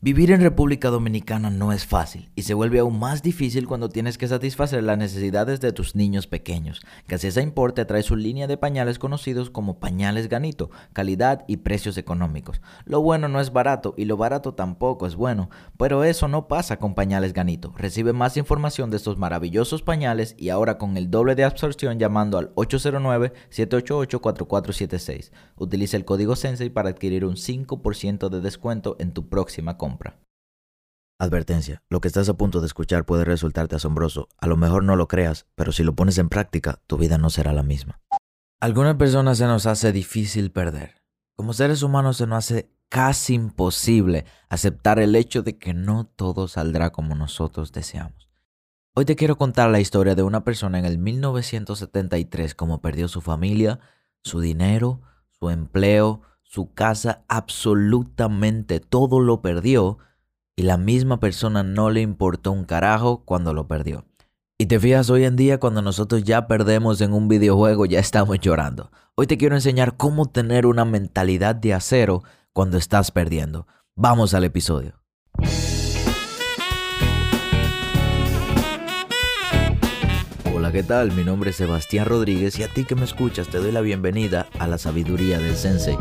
Vivir 0.00 0.30
en 0.30 0.40
República 0.40 0.90
Dominicana 0.90 1.50
no 1.50 1.72
es 1.72 1.84
fácil 1.84 2.30
y 2.36 2.42
se 2.42 2.54
vuelve 2.54 2.78
aún 2.78 3.00
más 3.00 3.20
difícil 3.20 3.66
cuando 3.66 3.88
tienes 3.88 4.16
que 4.16 4.28
satisfacer 4.28 4.84
las 4.84 4.96
necesidades 4.96 5.58
de 5.58 5.72
tus 5.72 5.96
niños 5.96 6.28
pequeños. 6.28 6.82
Gasesa 7.08 7.42
Importe 7.42 7.84
trae 7.84 8.04
su 8.04 8.14
línea 8.14 8.46
de 8.46 8.56
pañales 8.56 9.00
conocidos 9.00 9.50
como 9.50 9.80
pañales 9.80 10.28
Ganito, 10.28 10.70
calidad 10.92 11.44
y 11.48 11.56
precios 11.56 11.98
económicos. 11.98 12.60
Lo 12.84 13.00
bueno 13.00 13.26
no 13.26 13.40
es 13.40 13.52
barato 13.52 13.94
y 13.96 14.04
lo 14.04 14.16
barato 14.16 14.54
tampoco 14.54 15.04
es 15.04 15.16
bueno, 15.16 15.50
pero 15.76 16.04
eso 16.04 16.28
no 16.28 16.46
pasa 16.46 16.76
con 16.76 16.94
pañales 16.94 17.32
Ganito. 17.32 17.74
Recibe 17.76 18.12
más 18.12 18.36
información 18.36 18.92
de 18.92 18.98
estos 18.98 19.18
maravillosos 19.18 19.82
pañales 19.82 20.36
y 20.38 20.50
ahora 20.50 20.78
con 20.78 20.96
el 20.96 21.10
doble 21.10 21.34
de 21.34 21.42
absorción 21.42 21.98
llamando 21.98 22.38
al 22.38 22.54
809-788-4476. 22.54 25.32
Utiliza 25.56 25.96
el 25.96 26.04
código 26.04 26.36
Sensei 26.36 26.70
para 26.70 26.90
adquirir 26.90 27.24
un 27.24 27.34
5% 27.34 28.28
de 28.28 28.40
descuento 28.40 28.94
en 29.00 29.10
tu 29.10 29.28
próxima 29.28 29.76
compra. 29.76 29.87
Advertencia, 31.20 31.82
lo 31.88 32.00
que 32.00 32.08
estás 32.08 32.28
a 32.28 32.34
punto 32.34 32.60
de 32.60 32.66
escuchar 32.66 33.04
puede 33.04 33.24
resultarte 33.24 33.74
asombroso. 33.74 34.28
A 34.38 34.46
lo 34.46 34.56
mejor 34.56 34.84
no 34.84 34.94
lo 34.94 35.08
creas, 35.08 35.46
pero 35.56 35.72
si 35.72 35.82
lo 35.82 35.94
pones 35.94 36.18
en 36.18 36.28
práctica, 36.28 36.80
tu 36.86 36.96
vida 36.96 37.18
no 37.18 37.28
será 37.30 37.52
la 37.52 37.64
misma. 37.64 38.00
Algunas 38.60 38.96
personas 38.96 39.38
se 39.38 39.46
nos 39.46 39.66
hace 39.66 39.90
difícil 39.92 40.52
perder. 40.52 41.02
Como 41.36 41.52
seres 41.54 41.82
humanos 41.82 42.18
se 42.18 42.26
nos 42.26 42.38
hace 42.38 42.70
casi 42.88 43.34
imposible 43.34 44.24
aceptar 44.48 44.98
el 44.98 45.14
hecho 45.16 45.42
de 45.42 45.58
que 45.58 45.74
no 45.74 46.06
todo 46.06 46.48
saldrá 46.48 46.90
como 46.90 47.14
nosotros 47.14 47.72
deseamos. 47.72 48.28
Hoy 48.94 49.04
te 49.04 49.16
quiero 49.16 49.36
contar 49.36 49.70
la 49.70 49.80
historia 49.80 50.14
de 50.14 50.22
una 50.22 50.42
persona 50.42 50.78
en 50.78 50.84
el 50.84 50.98
1973 50.98 52.54
como 52.54 52.80
perdió 52.80 53.06
su 53.06 53.20
familia, 53.20 53.78
su 54.24 54.40
dinero, 54.40 55.02
su 55.38 55.50
empleo, 55.50 56.22
su 56.48 56.72
casa, 56.72 57.24
absolutamente 57.28 58.80
todo 58.80 59.20
lo 59.20 59.42
perdió 59.42 59.98
y 60.56 60.62
la 60.62 60.78
misma 60.78 61.20
persona 61.20 61.62
no 61.62 61.90
le 61.90 62.00
importó 62.00 62.52
un 62.52 62.64
carajo 62.64 63.22
cuando 63.26 63.52
lo 63.52 63.68
perdió. 63.68 64.06
Y 64.56 64.66
te 64.66 64.80
fijas, 64.80 65.10
hoy 65.10 65.24
en 65.24 65.36
día 65.36 65.60
cuando 65.60 65.82
nosotros 65.82 66.24
ya 66.24 66.48
perdemos 66.48 67.02
en 67.02 67.12
un 67.12 67.28
videojuego 67.28 67.84
ya 67.84 68.00
estamos 68.00 68.40
llorando. 68.40 68.90
Hoy 69.14 69.26
te 69.26 69.36
quiero 69.36 69.56
enseñar 69.56 69.98
cómo 69.98 70.26
tener 70.26 70.64
una 70.64 70.86
mentalidad 70.86 71.54
de 71.54 71.74
acero 71.74 72.22
cuando 72.54 72.78
estás 72.78 73.10
perdiendo. 73.10 73.66
Vamos 73.94 74.32
al 74.32 74.44
episodio. 74.44 74.94
Hola, 80.56 80.72
¿qué 80.72 80.82
tal? 80.82 81.12
Mi 81.12 81.24
nombre 81.24 81.50
es 81.50 81.56
Sebastián 81.56 82.06
Rodríguez 82.06 82.58
y 82.58 82.62
a 82.62 82.68
ti 82.72 82.84
que 82.84 82.94
me 82.94 83.04
escuchas 83.04 83.48
te 83.48 83.58
doy 83.58 83.70
la 83.70 83.82
bienvenida 83.82 84.48
a 84.58 84.66
la 84.66 84.78
sabiduría 84.78 85.38
del 85.38 85.54
Sensei 85.54 85.96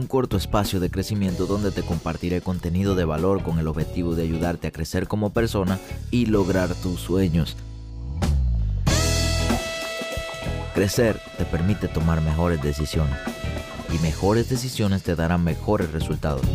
un 0.00 0.06
corto 0.06 0.38
espacio 0.38 0.80
de 0.80 0.90
crecimiento 0.90 1.44
donde 1.44 1.70
te 1.70 1.82
compartiré 1.82 2.40
contenido 2.40 2.94
de 2.94 3.04
valor 3.04 3.42
con 3.42 3.58
el 3.58 3.68
objetivo 3.68 4.14
de 4.14 4.22
ayudarte 4.22 4.68
a 4.68 4.70
crecer 4.70 5.06
como 5.06 5.30
persona 5.30 5.78
y 6.10 6.24
lograr 6.24 6.74
tus 6.74 7.00
sueños. 7.00 7.54
Crecer 10.74 11.20
te 11.36 11.44
permite 11.44 11.86
tomar 11.86 12.22
mejores 12.22 12.62
decisiones 12.62 13.14
y 13.92 13.98
mejores 13.98 14.48
decisiones 14.48 15.02
te 15.02 15.14
darán 15.14 15.44
mejores 15.44 15.92
resultados. 15.92 16.46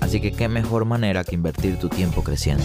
Así 0.00 0.20
que 0.22 0.32
qué 0.32 0.48
mejor 0.48 0.86
manera 0.86 1.24
que 1.24 1.34
invertir 1.34 1.78
tu 1.78 1.90
tiempo 1.90 2.24
creciendo. 2.24 2.64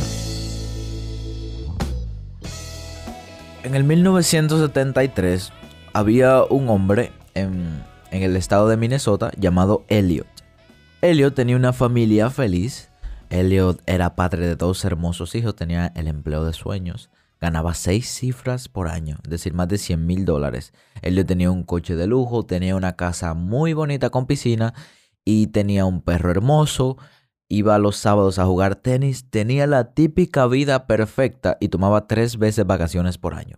En 3.63 3.75
el 3.75 3.83
1973, 3.83 5.51
había 5.93 6.43
un 6.43 6.69
hombre 6.69 7.11
en, 7.33 7.83
el 8.11 8.35
estado 8.35 8.67
de 8.67 8.77
Minnesota 8.77 9.31
llamado 9.37 9.85
Elliot. 9.87 10.27
Elliot 11.01 11.33
tenía 11.33 11.55
una 11.55 11.73
familia 11.73 12.29
feliz. 12.29 12.89
Elliot 13.29 13.81
era 13.85 14.15
padre 14.15 14.45
de 14.45 14.55
dos 14.55 14.83
hermosos 14.85 15.35
hijos, 15.35 15.55
tenía 15.55 15.91
el 15.95 16.07
empleo 16.07 16.45
de 16.45 16.53
sueños. 16.53 17.09
Ganaba 17.39 17.73
seis 17.73 18.07
cifras 18.07 18.69
por 18.69 18.87
año, 18.87 19.17
es 19.23 19.29
decir, 19.29 19.53
más 19.53 19.67
de 19.67 19.79
100 19.79 20.05
mil 20.05 20.25
dólares. 20.25 20.73
Elliot 21.01 21.27
tenía 21.27 21.49
un 21.49 21.63
coche 21.63 21.95
de 21.95 22.05
lujo, 22.05 22.45
tenía 22.45 22.75
una 22.75 22.95
casa 22.95 23.33
muy 23.33 23.73
bonita 23.73 24.11
con 24.11 24.27
piscina 24.27 24.73
y 25.25 25.47
tenía 25.47 25.85
un 25.85 26.01
perro 26.01 26.29
hermoso. 26.29 26.97
Iba 27.47 27.79
los 27.79 27.97
sábados 27.97 28.37
a 28.37 28.45
jugar 28.45 28.75
tenis, 28.75 29.29
tenía 29.29 29.65
la 29.65 29.93
típica 29.93 30.45
vida 30.47 30.85
perfecta 30.85 31.57
y 31.59 31.69
tomaba 31.69 32.07
tres 32.07 32.37
veces 32.37 32.65
vacaciones 32.65 33.17
por 33.17 33.33
año. 33.33 33.57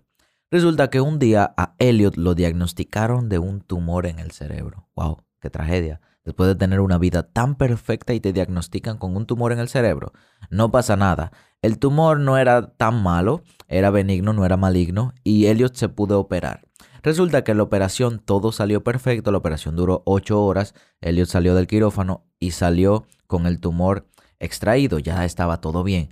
Resulta 0.53 0.91
que 0.91 1.01
un 1.01 1.17
día 1.17 1.51
a 1.57 1.73
Elliot 1.79 2.15
lo 2.15 2.35
diagnosticaron 2.35 3.27
de 3.27 3.39
un 3.39 3.61
tumor 3.61 4.05
en 4.05 4.19
el 4.19 4.29
cerebro. 4.29 4.87
¡Wow! 4.95 5.23
¡Qué 5.41 5.49
tragedia! 5.49 5.99
Después 6.25 6.47
de 6.47 6.53
tener 6.53 6.79
una 6.79 6.99
vida 6.99 7.23
tan 7.23 7.55
perfecta 7.55 8.13
y 8.13 8.19
te 8.19 8.33
diagnostican 8.33 8.99
con 8.99 9.17
un 9.17 9.25
tumor 9.25 9.51
en 9.51 9.57
el 9.57 9.67
cerebro, 9.67 10.13
no 10.51 10.69
pasa 10.69 10.95
nada. 10.95 11.31
El 11.63 11.79
tumor 11.79 12.19
no 12.19 12.37
era 12.37 12.67
tan 12.67 13.01
malo, 13.01 13.41
era 13.67 13.89
benigno, 13.89 14.31
no 14.31 14.45
era 14.45 14.55
maligno, 14.55 15.15
y 15.23 15.47
Elliot 15.47 15.73
se 15.73 15.89
pudo 15.89 16.19
operar. 16.19 16.67
Resulta 17.01 17.43
que 17.43 17.55
la 17.55 17.63
operación 17.63 18.19
todo 18.19 18.51
salió 18.51 18.83
perfecto, 18.83 19.31
la 19.31 19.39
operación 19.39 19.75
duró 19.75 20.03
8 20.05 20.39
horas, 20.39 20.75
Elliot 21.01 21.29
salió 21.29 21.55
del 21.55 21.65
quirófano 21.65 22.27
y 22.37 22.51
salió 22.51 23.07
con 23.25 23.47
el 23.47 23.59
tumor 23.59 24.05
extraído, 24.37 24.99
ya 24.99 25.25
estaba 25.25 25.61
todo 25.61 25.83
bien 25.83 26.11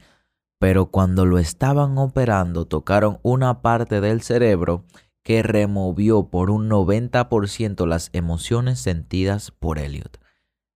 pero 0.61 0.91
cuando 0.91 1.25
lo 1.25 1.39
estaban 1.39 1.97
operando 1.97 2.65
tocaron 2.65 3.17
una 3.23 3.63
parte 3.63 3.99
del 3.99 4.21
cerebro 4.21 4.85
que 5.23 5.41
removió 5.41 6.29
por 6.29 6.51
un 6.51 6.69
90% 6.69 7.87
las 7.87 8.11
emociones 8.13 8.79
sentidas 8.79 9.49
por 9.49 9.79
Elliot. 9.79 10.19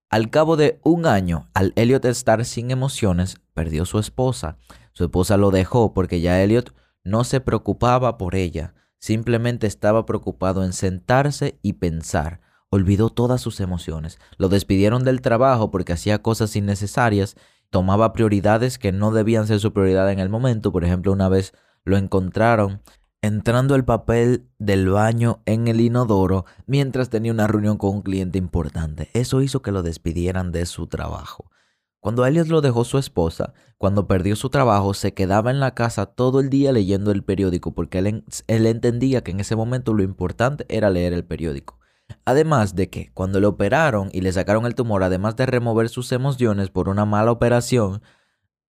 Al 0.10 0.32
cabo 0.32 0.58
de 0.58 0.80
un 0.84 1.06
año, 1.06 1.52
al 1.54 1.72
Elliot 1.76 2.04
estar 2.06 2.46
sin 2.46 2.72
emociones, 2.72 3.38
perdió 3.54 3.86
su 3.86 4.00
esposa. 4.00 4.58
Su 4.92 5.04
esposa 5.04 5.38
lo 5.38 5.52
dejó 5.52 5.94
porque 5.94 6.20
ya 6.20 6.42
Elliot 6.42 6.74
no 7.04 7.24
se 7.24 7.40
preocupaba 7.40 8.18
por 8.18 8.34
ella, 8.34 8.74
simplemente 8.98 9.68
estaba 9.68 10.08
preocupado 10.08 10.64
en 10.64 10.74
sentarse 10.74 11.60
y 11.62 11.74
pensar. 11.74 12.42
Olvidó 12.72 13.12
todas 13.12 13.40
sus 13.40 13.60
emociones. 13.60 14.18
Lo 14.38 14.50
despidieron 14.50 15.04
del 15.04 15.22
trabajo 15.22 15.70
porque 15.70 15.94
hacía 15.94 16.24
cosas 16.24 16.56
innecesarias 16.56 17.36
tomaba 17.76 18.14
prioridades 18.14 18.80
que 18.80 18.94
no 18.94 19.12
debían 19.12 19.48
ser 19.48 19.60
su 19.60 19.74
prioridad 19.74 20.10
en 20.10 20.20
el 20.20 20.30
momento. 20.30 20.72
Por 20.72 20.86
ejemplo, 20.86 21.12
una 21.12 21.28
vez 21.28 21.52
lo 21.84 21.98
encontraron 21.98 22.82
entrando 23.22 23.76
el 23.76 23.84
papel 23.84 24.48
del 24.60 24.88
baño 24.88 25.42
en 25.46 25.68
el 25.68 25.82
inodoro 25.82 26.46
mientras 26.68 27.10
tenía 27.10 27.34
una 27.34 27.48
reunión 27.48 27.78
con 27.78 27.96
un 27.96 28.02
cliente 28.02 28.38
importante. 28.38 29.10
Eso 29.14 29.42
hizo 29.42 29.62
que 29.62 29.74
lo 29.74 29.84
despidieran 29.84 30.54
de 30.54 30.66
su 30.66 30.88
trabajo. 30.88 31.52
Cuando 32.00 32.26
Elliot 32.26 32.48
lo 32.48 32.62
dejó 32.62 32.86
su 32.86 32.98
esposa, 32.98 33.52
cuando 33.78 34.08
perdió 34.08 34.38
su 34.38 34.50
trabajo, 34.50 34.94
se 34.94 35.14
quedaba 35.14 35.52
en 35.52 35.60
la 35.60 35.76
casa 35.76 36.06
todo 36.06 36.40
el 36.40 36.50
día 36.50 36.72
leyendo 36.72 37.12
el 37.12 37.26
periódico 37.26 37.74
porque 37.74 37.98
él, 37.98 38.24
él 38.48 38.68
entendía 38.68 39.22
que 39.22 39.32
en 39.32 39.42
ese 39.42 39.58
momento 39.58 39.94
lo 39.94 40.02
importante 40.02 40.66
era 40.70 40.90
leer 40.90 41.12
el 41.12 41.26
periódico. 41.26 41.78
Además 42.26 42.76
de 42.76 42.90
que 42.90 43.12
cuando 43.14 43.40
le 43.40 43.48
operaron 43.48 44.10
y 44.12 44.22
le 44.22 44.32
sacaron 44.32 44.66
el 44.66 44.76
tumor, 44.76 45.04
además 45.04 45.36
de 45.36 45.46
remover 45.46 45.90
sus 45.90 46.12
emociones 46.12 46.70
por 46.70 46.90
una 46.90 47.06
mala 47.06 47.32
operación, 47.32 48.02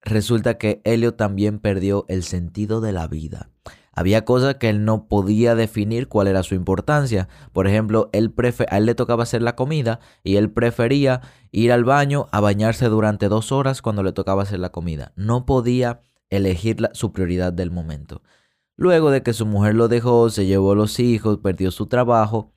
resulta 0.01 0.57
que 0.57 0.81
Helio 0.85 1.15
también 1.15 1.59
perdió 1.59 2.05
el 2.07 2.23
sentido 2.23 2.81
de 2.81 2.93
la 2.93 3.07
vida. 3.07 3.49
Había 3.97 4.25
cosas 4.25 4.57
que 4.57 4.69
él 4.69 4.85
no 4.85 5.07
podía 5.07 5.55
definir 5.55 6.07
cuál 6.07 6.27
era 6.27 6.43
su 6.43 6.53
importancia. 6.53 7.29
Por 7.51 7.67
ejemplo, 7.67 8.11
él 8.13 8.31
a 8.69 8.77
él 8.77 8.85
le 8.85 8.93
tocaba 8.93 9.23
hacer 9.23 9.41
la 9.41 9.55
comida 9.55 9.99
y 10.23 10.35
él 10.35 10.51
prefería 10.51 11.21
ir 11.51 11.71
al 11.71 11.83
baño 11.83 12.27
a 12.31 12.39
bañarse 12.39 12.89
durante 12.89 13.27
dos 13.27 13.51
horas 13.51 13.81
cuando 13.81 14.03
le 14.03 14.11
tocaba 14.11 14.43
hacer 14.43 14.59
la 14.59 14.71
comida. 14.71 15.13
No 15.15 15.47
podía 15.47 16.01
elegir 16.29 16.77
su 16.93 17.11
prioridad 17.11 17.53
del 17.53 17.71
momento. 17.71 18.21
Luego 18.75 19.09
de 19.09 19.23
que 19.23 19.33
su 19.33 19.47
mujer 19.47 19.73
lo 19.73 19.87
dejó, 19.87 20.29
se 20.29 20.45
llevó 20.45 20.75
los 20.75 20.99
hijos, 20.99 21.39
perdió 21.39 21.71
su 21.71 21.87
trabajo, 21.87 22.53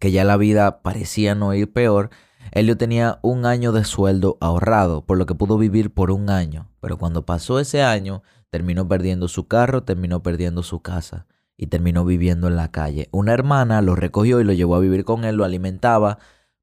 que 0.00 0.10
ya 0.10 0.24
la 0.24 0.36
vida 0.36 0.82
parecía 0.82 1.36
no 1.36 1.54
ir 1.54 1.72
peor, 1.72 2.10
Elio 2.52 2.76
tenía 2.76 3.20
un 3.22 3.46
año 3.46 3.70
de 3.70 3.84
sueldo 3.84 4.38
ahorrado, 4.40 5.04
por 5.06 5.18
lo 5.18 5.26
que 5.26 5.36
pudo 5.36 5.56
vivir 5.58 5.92
por 5.92 6.10
un 6.10 6.30
año. 6.30 6.68
Pero 6.80 6.96
cuando 6.96 7.24
pasó 7.24 7.60
ese 7.60 7.82
año, 7.82 8.22
terminó 8.50 8.88
perdiendo 8.88 9.28
su 9.28 9.46
carro, 9.46 9.84
terminó 9.84 10.22
perdiendo 10.22 10.64
su 10.64 10.80
casa 10.80 11.26
y 11.56 11.66
terminó 11.66 12.04
viviendo 12.04 12.48
en 12.48 12.56
la 12.56 12.72
calle. 12.72 13.08
Una 13.12 13.34
hermana 13.34 13.82
lo 13.82 13.94
recogió 13.94 14.40
y 14.40 14.44
lo 14.44 14.52
llevó 14.52 14.74
a 14.74 14.80
vivir 14.80 15.04
con 15.04 15.24
él, 15.24 15.36
lo 15.36 15.44
alimentaba, 15.44 16.18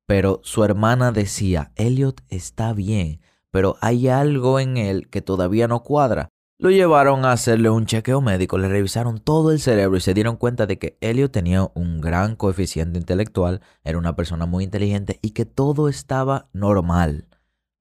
pero 0.08 0.42
su 0.44 0.64
hermana 0.64 1.12
decía, 1.12 1.72
Elliot 1.76 2.22
está 2.30 2.74
bien, 2.74 3.22
pero 3.52 3.78
hay 3.80 4.08
algo 4.08 4.60
en 4.60 4.78
él 4.78 5.10
que 5.10 5.22
todavía 5.22 5.68
no 5.68 5.84
cuadra. 5.84 6.30
Lo 6.60 6.72
llevaron 6.72 7.24
a 7.24 7.34
hacerle 7.34 7.70
un 7.70 7.86
chequeo 7.86 8.20
médico, 8.20 8.58
le 8.58 8.68
revisaron 8.68 9.20
todo 9.20 9.52
el 9.52 9.60
cerebro 9.60 9.98
y 9.98 10.02
se 10.02 10.16
dieron 10.16 10.38
cuenta 10.38 10.66
de 10.66 10.80
que 10.80 10.98
Elliot 11.02 11.32
tenía 11.32 11.70
un 11.76 12.02
gran 12.02 12.36
coeficiente 12.36 12.98
intelectual, 12.98 13.62
era 13.84 14.00
una 14.00 14.16
persona 14.16 14.48
muy 14.48 14.64
inteligente 14.64 15.20
y 15.22 15.32
que 15.32 15.46
todo 15.46 15.88
estaba 15.88 16.50
normal, 16.54 17.28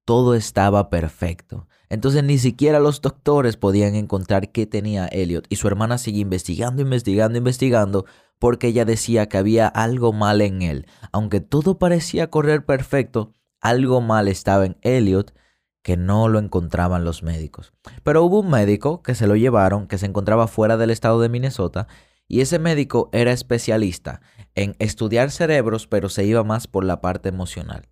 todo 0.05 0.35
estaba 0.35 0.91
perfecto. 0.91 1.67
Entonces 1.89 2.23
ni 2.23 2.37
siquiera 2.37 2.79
los 2.79 3.01
doctores 3.01 3.57
podían 3.57 3.95
encontrar 3.95 4.51
qué 4.51 4.67
tenía 4.67 5.07
Elliot 5.07 5.47
y 5.49 5.55
su 5.55 5.67
hermana 5.67 5.97
sigue 5.97 6.19
investigando, 6.19 6.83
investigando, 6.83 7.39
investigando 7.39 8.05
porque 8.37 8.67
ella 8.67 8.85
decía 8.85 9.27
que 9.27 9.39
había 9.39 9.67
algo 9.67 10.13
mal 10.13 10.39
en 10.41 10.61
él. 10.61 10.85
Aunque 11.11 11.39
todo 11.41 11.79
parecía 11.79 12.29
correr 12.29 12.63
perfecto, 12.63 13.33
algo 13.59 14.01
mal 14.01 14.27
estaba 14.27 14.67
en 14.67 14.77
Elliot 14.81 15.33
que 15.87 15.95
no 15.95 16.27
lo 16.27 16.39
encontraban 16.39 17.05
los 17.05 17.23
médicos. 17.23 17.71
Pero 18.03 18.21
hubo 18.21 18.41
un 18.41 18.49
médico 18.49 19.01
que 19.01 19.15
se 19.15 19.25
lo 19.25 19.37
llevaron, 19.37 19.87
que 19.87 19.97
se 19.97 20.05
encontraba 20.05 20.49
fuera 20.49 20.75
del 20.75 20.89
estado 20.89 21.21
de 21.21 21.29
Minnesota, 21.29 21.87
y 22.27 22.41
ese 22.41 22.59
médico 22.59 23.09
era 23.13 23.31
especialista 23.31 24.19
en 24.53 24.75
estudiar 24.79 25.31
cerebros, 25.31 25.87
pero 25.87 26.09
se 26.09 26.25
iba 26.25 26.43
más 26.43 26.67
por 26.67 26.83
la 26.83 26.99
parte 26.99 27.29
emocional. 27.29 27.87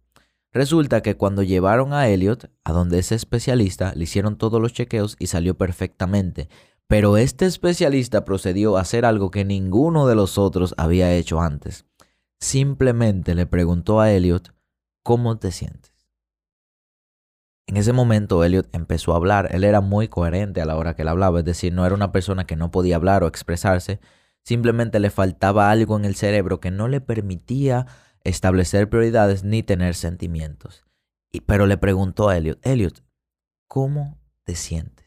Resulta 0.51 1.01
que 1.01 1.15
cuando 1.15 1.41
llevaron 1.41 1.93
a 1.93 2.09
Elliot, 2.09 2.51
a 2.65 2.73
donde 2.73 2.99
ese 2.99 3.15
especialista, 3.15 3.93
le 3.95 4.03
hicieron 4.03 4.37
todos 4.37 4.61
los 4.61 4.73
chequeos 4.73 5.15
y 5.17 5.27
salió 5.27 5.57
perfectamente. 5.57 6.49
Pero 6.87 7.15
este 7.15 7.45
especialista 7.45 8.25
procedió 8.25 8.75
a 8.75 8.81
hacer 8.81 9.05
algo 9.05 9.31
que 9.31 9.45
ninguno 9.45 10.05
de 10.05 10.15
los 10.15 10.37
otros 10.37 10.75
había 10.75 11.13
hecho 11.13 11.39
antes. 11.39 11.85
Simplemente 12.41 13.35
le 13.35 13.45
preguntó 13.45 14.01
a 14.01 14.11
Elliot, 14.11 14.53
¿cómo 15.01 15.37
te 15.37 15.53
sientes? 15.53 15.94
En 17.67 17.77
ese 17.77 17.93
momento 17.93 18.43
Elliot 18.43 18.67
empezó 18.73 19.13
a 19.13 19.17
hablar. 19.17 19.49
Él 19.51 19.63
era 19.63 19.81
muy 19.81 20.07
coherente 20.07 20.61
a 20.61 20.65
la 20.65 20.75
hora 20.75 20.95
que 20.95 21.01
él 21.01 21.07
hablaba, 21.07 21.39
es 21.39 21.45
decir, 21.45 21.73
no 21.73 21.85
era 21.85 21.95
una 21.95 22.11
persona 22.11 22.45
que 22.45 22.55
no 22.55 22.71
podía 22.71 22.95
hablar 22.95 23.23
o 23.23 23.27
expresarse, 23.27 23.99
simplemente 24.43 24.99
le 24.99 25.09
faltaba 25.09 25.71
algo 25.71 25.97
en 25.97 26.05
el 26.05 26.15
cerebro 26.15 26.59
que 26.59 26.71
no 26.71 26.87
le 26.87 27.01
permitía 27.01 27.87
establecer 28.23 28.89
prioridades 28.89 29.43
ni 29.43 29.63
tener 29.63 29.95
sentimientos. 29.95 30.85
Y, 31.31 31.41
pero 31.41 31.65
le 31.65 31.77
preguntó 31.77 32.29
a 32.29 32.37
Elliot, 32.37 32.59
Elliot, 32.65 33.03
¿cómo 33.67 34.19
te 34.43 34.55
sientes? 34.55 35.05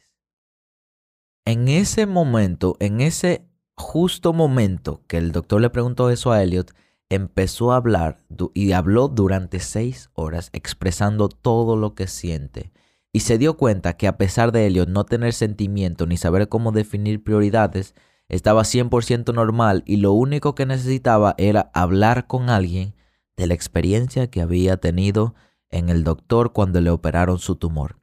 En 1.44 1.68
ese 1.68 2.06
momento, 2.06 2.76
en 2.80 3.00
ese 3.00 3.48
justo 3.76 4.32
momento 4.32 5.02
que 5.06 5.16
el 5.16 5.32
doctor 5.32 5.60
le 5.60 5.70
preguntó 5.70 6.10
eso 6.10 6.32
a 6.32 6.42
Elliot, 6.42 6.72
empezó 7.10 7.72
a 7.72 7.76
hablar 7.76 8.18
y 8.54 8.72
habló 8.72 9.08
durante 9.08 9.60
seis 9.60 10.10
horas 10.14 10.50
expresando 10.52 11.28
todo 11.28 11.76
lo 11.76 11.94
que 11.94 12.06
siente. 12.06 12.72
Y 13.12 13.20
se 13.20 13.38
dio 13.38 13.56
cuenta 13.56 13.96
que 13.96 14.06
a 14.06 14.18
pesar 14.18 14.52
de 14.52 14.66
Elliot 14.66 14.88
no 14.88 15.04
tener 15.04 15.32
sentimiento 15.32 16.06
ni 16.06 16.16
saber 16.16 16.48
cómo 16.48 16.72
definir 16.72 17.24
prioridades, 17.24 17.94
estaba 18.28 18.62
100% 18.62 19.34
normal 19.34 19.82
y 19.86 19.96
lo 19.96 20.12
único 20.12 20.54
que 20.54 20.66
necesitaba 20.66 21.34
era 21.38 21.70
hablar 21.72 22.26
con 22.26 22.50
alguien 22.50 22.94
de 23.36 23.46
la 23.46 23.54
experiencia 23.54 24.28
que 24.30 24.42
había 24.42 24.76
tenido 24.76 25.34
en 25.70 25.88
el 25.88 26.04
doctor 26.04 26.52
cuando 26.52 26.80
le 26.80 26.90
operaron 26.90 27.38
su 27.38 27.56
tumor. 27.56 27.98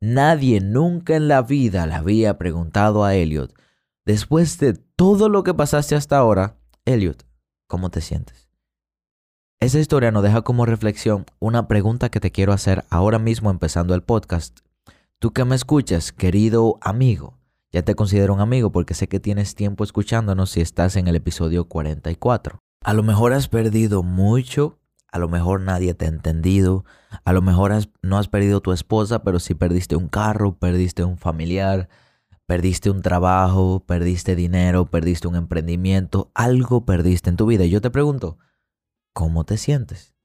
Nadie 0.00 0.60
nunca 0.60 1.16
en 1.16 1.28
la 1.28 1.42
vida 1.42 1.86
le 1.86 1.94
había 1.94 2.38
preguntado 2.38 3.04
a 3.04 3.14
Elliot, 3.14 3.52
después 4.06 4.58
de 4.58 4.74
todo 4.74 5.28
lo 5.28 5.42
que 5.42 5.52
pasaste 5.52 5.96
hasta 5.96 6.16
ahora, 6.16 6.56
Elliot, 6.84 7.27
¿cómo 7.68 7.90
te 7.90 8.00
sientes? 8.00 8.48
Esa 9.60 9.78
historia 9.78 10.10
nos 10.10 10.22
deja 10.22 10.42
como 10.42 10.66
reflexión 10.66 11.26
una 11.38 11.68
pregunta 11.68 12.08
que 12.08 12.20
te 12.20 12.32
quiero 12.32 12.52
hacer 12.52 12.84
ahora 12.90 13.18
mismo 13.18 13.50
empezando 13.50 13.94
el 13.94 14.02
podcast. 14.02 14.60
Tú 15.18 15.32
que 15.32 15.44
me 15.44 15.54
escuchas, 15.54 16.12
querido 16.12 16.78
amigo, 16.80 17.38
ya 17.70 17.82
te 17.82 17.94
considero 17.94 18.34
un 18.34 18.40
amigo 18.40 18.72
porque 18.72 18.94
sé 18.94 19.08
que 19.08 19.20
tienes 19.20 19.54
tiempo 19.54 19.84
escuchándonos 19.84 20.50
si 20.50 20.60
estás 20.60 20.96
en 20.96 21.06
el 21.08 21.16
episodio 21.16 21.68
44. 21.68 22.60
A 22.82 22.94
lo 22.94 23.02
mejor 23.02 23.32
has 23.32 23.48
perdido 23.48 24.02
mucho, 24.02 24.78
a 25.10 25.18
lo 25.18 25.28
mejor 25.28 25.60
nadie 25.60 25.92
te 25.92 26.06
ha 26.06 26.08
entendido, 26.08 26.84
a 27.24 27.32
lo 27.32 27.42
mejor 27.42 27.72
no 28.00 28.18
has 28.18 28.28
perdido 28.28 28.60
tu 28.60 28.72
esposa, 28.72 29.22
pero 29.22 29.40
sí 29.40 29.54
perdiste 29.54 29.96
un 29.96 30.08
carro, 30.08 30.56
perdiste 30.56 31.04
un 31.04 31.18
familiar, 31.18 31.88
perdiste 32.48 32.90
un 32.90 33.00
trabajo, 33.02 33.84
perdiste 33.86 34.34
dinero, 34.34 34.86
perdiste 34.86 35.28
un 35.28 35.36
emprendimiento, 35.36 36.32
algo 36.34 36.84
perdiste 36.84 37.30
en 37.30 37.36
tu 37.36 37.46
vida. 37.46 37.64
Y 37.64 37.70
yo 37.70 37.80
te 37.80 37.90
pregunto, 37.90 38.38
¿cómo 39.12 39.44
te 39.44 39.56
sientes? 39.56 40.16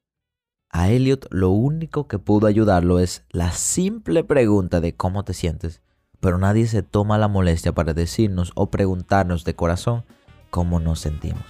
A 0.71 0.89
Elliot 0.89 1.27
lo 1.29 1.51
único 1.51 2.07
que 2.07 2.17
pudo 2.17 2.47
ayudarlo 2.47 2.97
es 2.97 3.23
la 3.29 3.51
simple 3.51 4.23
pregunta 4.23 4.81
de 4.81 4.95
cómo 4.95 5.23
te 5.23 5.35
sientes 5.35 5.83
pero 6.23 6.37
nadie 6.37 6.67
se 6.67 6.83
toma 6.83 7.17
la 7.17 7.27
molestia 7.27 7.73
para 7.73 7.93
decirnos 7.93 8.53
o 8.55 8.71
preguntarnos 8.71 9.43
de 9.43 9.55
corazón 9.55 10.05
cómo 10.49 10.79
nos 10.79 11.01
sentimos. 11.01 11.43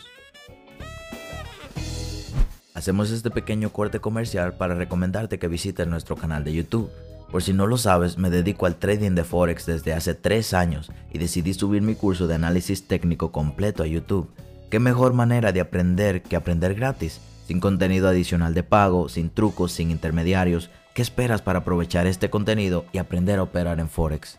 Hacemos 2.73 3.11
este 3.11 3.29
pequeño 3.29 3.69
corte 3.69 3.99
comercial 3.99 4.53
para 4.53 4.73
recomendarte 4.73 5.37
que 5.37 5.47
visites 5.47 5.87
nuestro 5.87 6.15
canal 6.15 6.43
de 6.43 6.53
YouTube. 6.53 6.89
Por 7.33 7.41
si 7.41 7.51
no 7.51 7.65
lo 7.65 7.80
sabes, 7.80 8.19
me 8.19 8.30
dedico 8.30 8.68
al 8.68 8.75
trading 8.75 9.15
de 9.15 9.24
Forex 9.24 9.65
desde 9.65 9.91
hace 9.95 10.13
3 10.13 10.53
años 10.53 10.91
y 11.12 11.18
decidí 11.18 11.56
subir 11.56 11.81
mi 11.81 11.95
curso 11.95 12.27
de 12.27 12.35
análisis 12.35 12.88
técnico 12.88 13.31
completo 13.31 13.81
a 13.81 13.88
YouTube. 13.88 14.30
¿Qué 14.69 14.77
mejor 14.77 15.13
manera 15.13 15.51
de 15.51 15.59
aprender 15.59 16.21
que 16.21 16.35
aprender 16.35 16.75
gratis? 16.75 17.21
Sin 17.47 17.59
contenido 17.59 18.07
adicional 18.07 18.53
de 18.53 18.62
pago, 18.62 19.09
sin 19.09 19.31
trucos, 19.31 19.71
sin 19.71 19.89
intermediarios. 19.89 20.69
¿Qué 20.94 21.01
esperas 21.01 21.41
para 21.41 21.59
aprovechar 21.59 22.06
este 22.06 22.30
contenido 22.30 22.85
y 22.94 23.00
aprender 23.00 23.39
a 23.39 23.44
operar 23.44 23.79
en 23.79 23.89
Forex? 23.89 24.38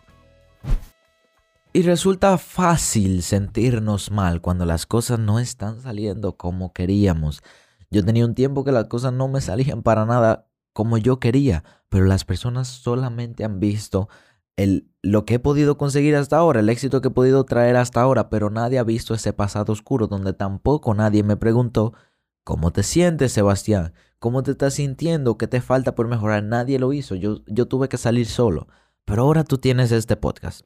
Y 1.72 1.82
resulta 1.82 2.38
fácil 2.38 3.24
sentirnos 3.24 4.12
mal 4.12 4.40
cuando 4.40 4.66
las 4.66 4.86
cosas 4.86 5.18
no 5.18 5.40
están 5.40 5.82
saliendo 5.82 6.36
como 6.36 6.72
queríamos. 6.72 7.42
Yo 7.90 8.04
tenía 8.04 8.24
un 8.24 8.36
tiempo 8.36 8.62
que 8.62 8.70
las 8.70 8.84
cosas 8.84 9.12
no 9.12 9.26
me 9.26 9.40
salían 9.40 9.82
para 9.82 10.06
nada 10.06 10.46
como 10.74 10.98
yo 10.98 11.18
quería, 11.18 11.64
pero 11.88 12.04
las 12.04 12.26
personas 12.26 12.68
solamente 12.68 13.44
han 13.44 13.60
visto 13.60 14.10
el, 14.56 14.90
lo 15.00 15.24
que 15.24 15.34
he 15.34 15.38
podido 15.38 15.78
conseguir 15.78 16.16
hasta 16.16 16.36
ahora, 16.36 16.60
el 16.60 16.68
éxito 16.68 17.00
que 17.00 17.08
he 17.08 17.12
podido 17.12 17.44
traer 17.44 17.76
hasta 17.76 18.02
ahora, 18.02 18.28
pero 18.28 18.50
nadie 18.50 18.78
ha 18.78 18.84
visto 18.84 19.14
ese 19.14 19.32
pasado 19.32 19.72
oscuro 19.72 20.06
donde 20.06 20.34
tampoco 20.34 20.92
nadie 20.92 21.22
me 21.22 21.36
preguntó, 21.36 21.94
¿cómo 22.44 22.72
te 22.72 22.82
sientes, 22.82 23.32
Sebastián? 23.32 23.94
¿Cómo 24.18 24.42
te 24.42 24.50
estás 24.50 24.74
sintiendo? 24.74 25.38
¿Qué 25.38 25.46
te 25.46 25.60
falta 25.60 25.94
por 25.94 26.08
mejorar? 26.08 26.42
Nadie 26.42 26.78
lo 26.78 26.92
hizo, 26.92 27.14
yo, 27.14 27.38
yo 27.46 27.66
tuve 27.66 27.88
que 27.88 27.96
salir 27.96 28.26
solo. 28.26 28.68
Pero 29.04 29.22
ahora 29.22 29.44
tú 29.44 29.58
tienes 29.58 29.92
este 29.92 30.16
podcast 30.16 30.62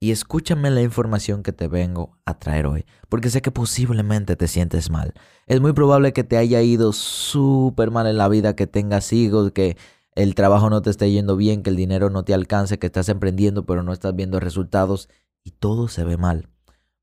y 0.00 0.12
escúchame 0.12 0.70
la 0.70 0.82
información 0.82 1.42
que 1.42 1.52
te 1.52 1.66
vengo 1.66 2.16
a 2.24 2.38
traer 2.38 2.66
hoy, 2.66 2.84
porque 3.08 3.30
sé 3.30 3.42
que 3.42 3.50
posiblemente 3.50 4.36
te 4.36 4.46
sientes 4.46 4.90
mal. 4.90 5.14
Es 5.46 5.60
muy 5.60 5.72
probable 5.72 6.12
que 6.12 6.24
te 6.24 6.36
haya 6.36 6.62
ido 6.62 6.92
súper 6.92 7.90
mal 7.90 8.06
en 8.06 8.18
la 8.18 8.28
vida, 8.28 8.54
que 8.54 8.66
tengas 8.66 9.12
hijos, 9.12 9.50
que 9.52 9.76
el 10.14 10.34
trabajo 10.34 10.70
no 10.70 10.82
te 10.82 10.90
esté 10.90 11.10
yendo 11.10 11.36
bien, 11.36 11.62
que 11.62 11.70
el 11.70 11.76
dinero 11.76 12.10
no 12.10 12.24
te 12.24 12.34
alcance, 12.34 12.78
que 12.78 12.86
estás 12.86 13.08
emprendiendo 13.08 13.66
pero 13.66 13.82
no 13.82 13.92
estás 13.92 14.14
viendo 14.14 14.40
resultados 14.40 15.08
y 15.44 15.50
todo 15.52 15.88
se 15.88 16.04
ve 16.04 16.16
mal. 16.16 16.48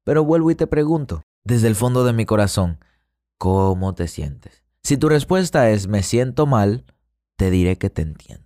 Pero 0.03 0.23
vuelvo 0.23 0.51
y 0.51 0.55
te 0.55 0.67
pregunto, 0.67 1.23
desde 1.43 1.67
el 1.67 1.75
fondo 1.75 2.05
de 2.05 2.13
mi 2.13 2.25
corazón, 2.25 2.79
¿cómo 3.37 3.93
te 3.93 4.07
sientes? 4.07 4.63
Si 4.83 4.97
tu 4.97 5.09
respuesta 5.09 5.69
es 5.69 5.87
me 5.87 6.03
siento 6.03 6.45
mal, 6.45 6.85
te 7.37 7.49
diré 7.49 7.77
que 7.77 7.89
te 7.89 8.03
entiendo. 8.03 8.44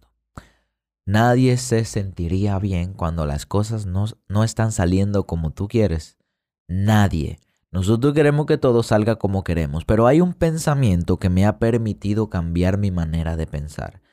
Nadie 1.09 1.57
se 1.57 1.85
sentiría 1.85 2.59
bien 2.59 2.93
cuando 2.93 3.25
las 3.25 3.47
cosas 3.47 3.87
no, 3.87 4.05
no, 4.27 4.43
están 4.43 4.71
saliendo 4.71 5.23
como 5.23 5.49
tú 5.49 5.67
quieres. 5.67 6.19
Nadie. 6.67 7.39
Nosotros 7.71 8.13
queremos 8.13 8.45
que 8.45 8.59
todo 8.59 8.83
salga 8.83 9.15
como 9.15 9.43
queremos, 9.43 9.85
pero 9.85 10.05
hay 10.05 10.21
un 10.21 10.35
pensamiento 10.35 11.17
que 11.17 11.31
me 11.31 11.47
ha 11.47 11.57
permitido 11.57 12.29
cambiar 12.29 12.77
mi 12.77 12.91
manera 12.91 13.37
de 13.37 13.47
pensar. 13.47 14.03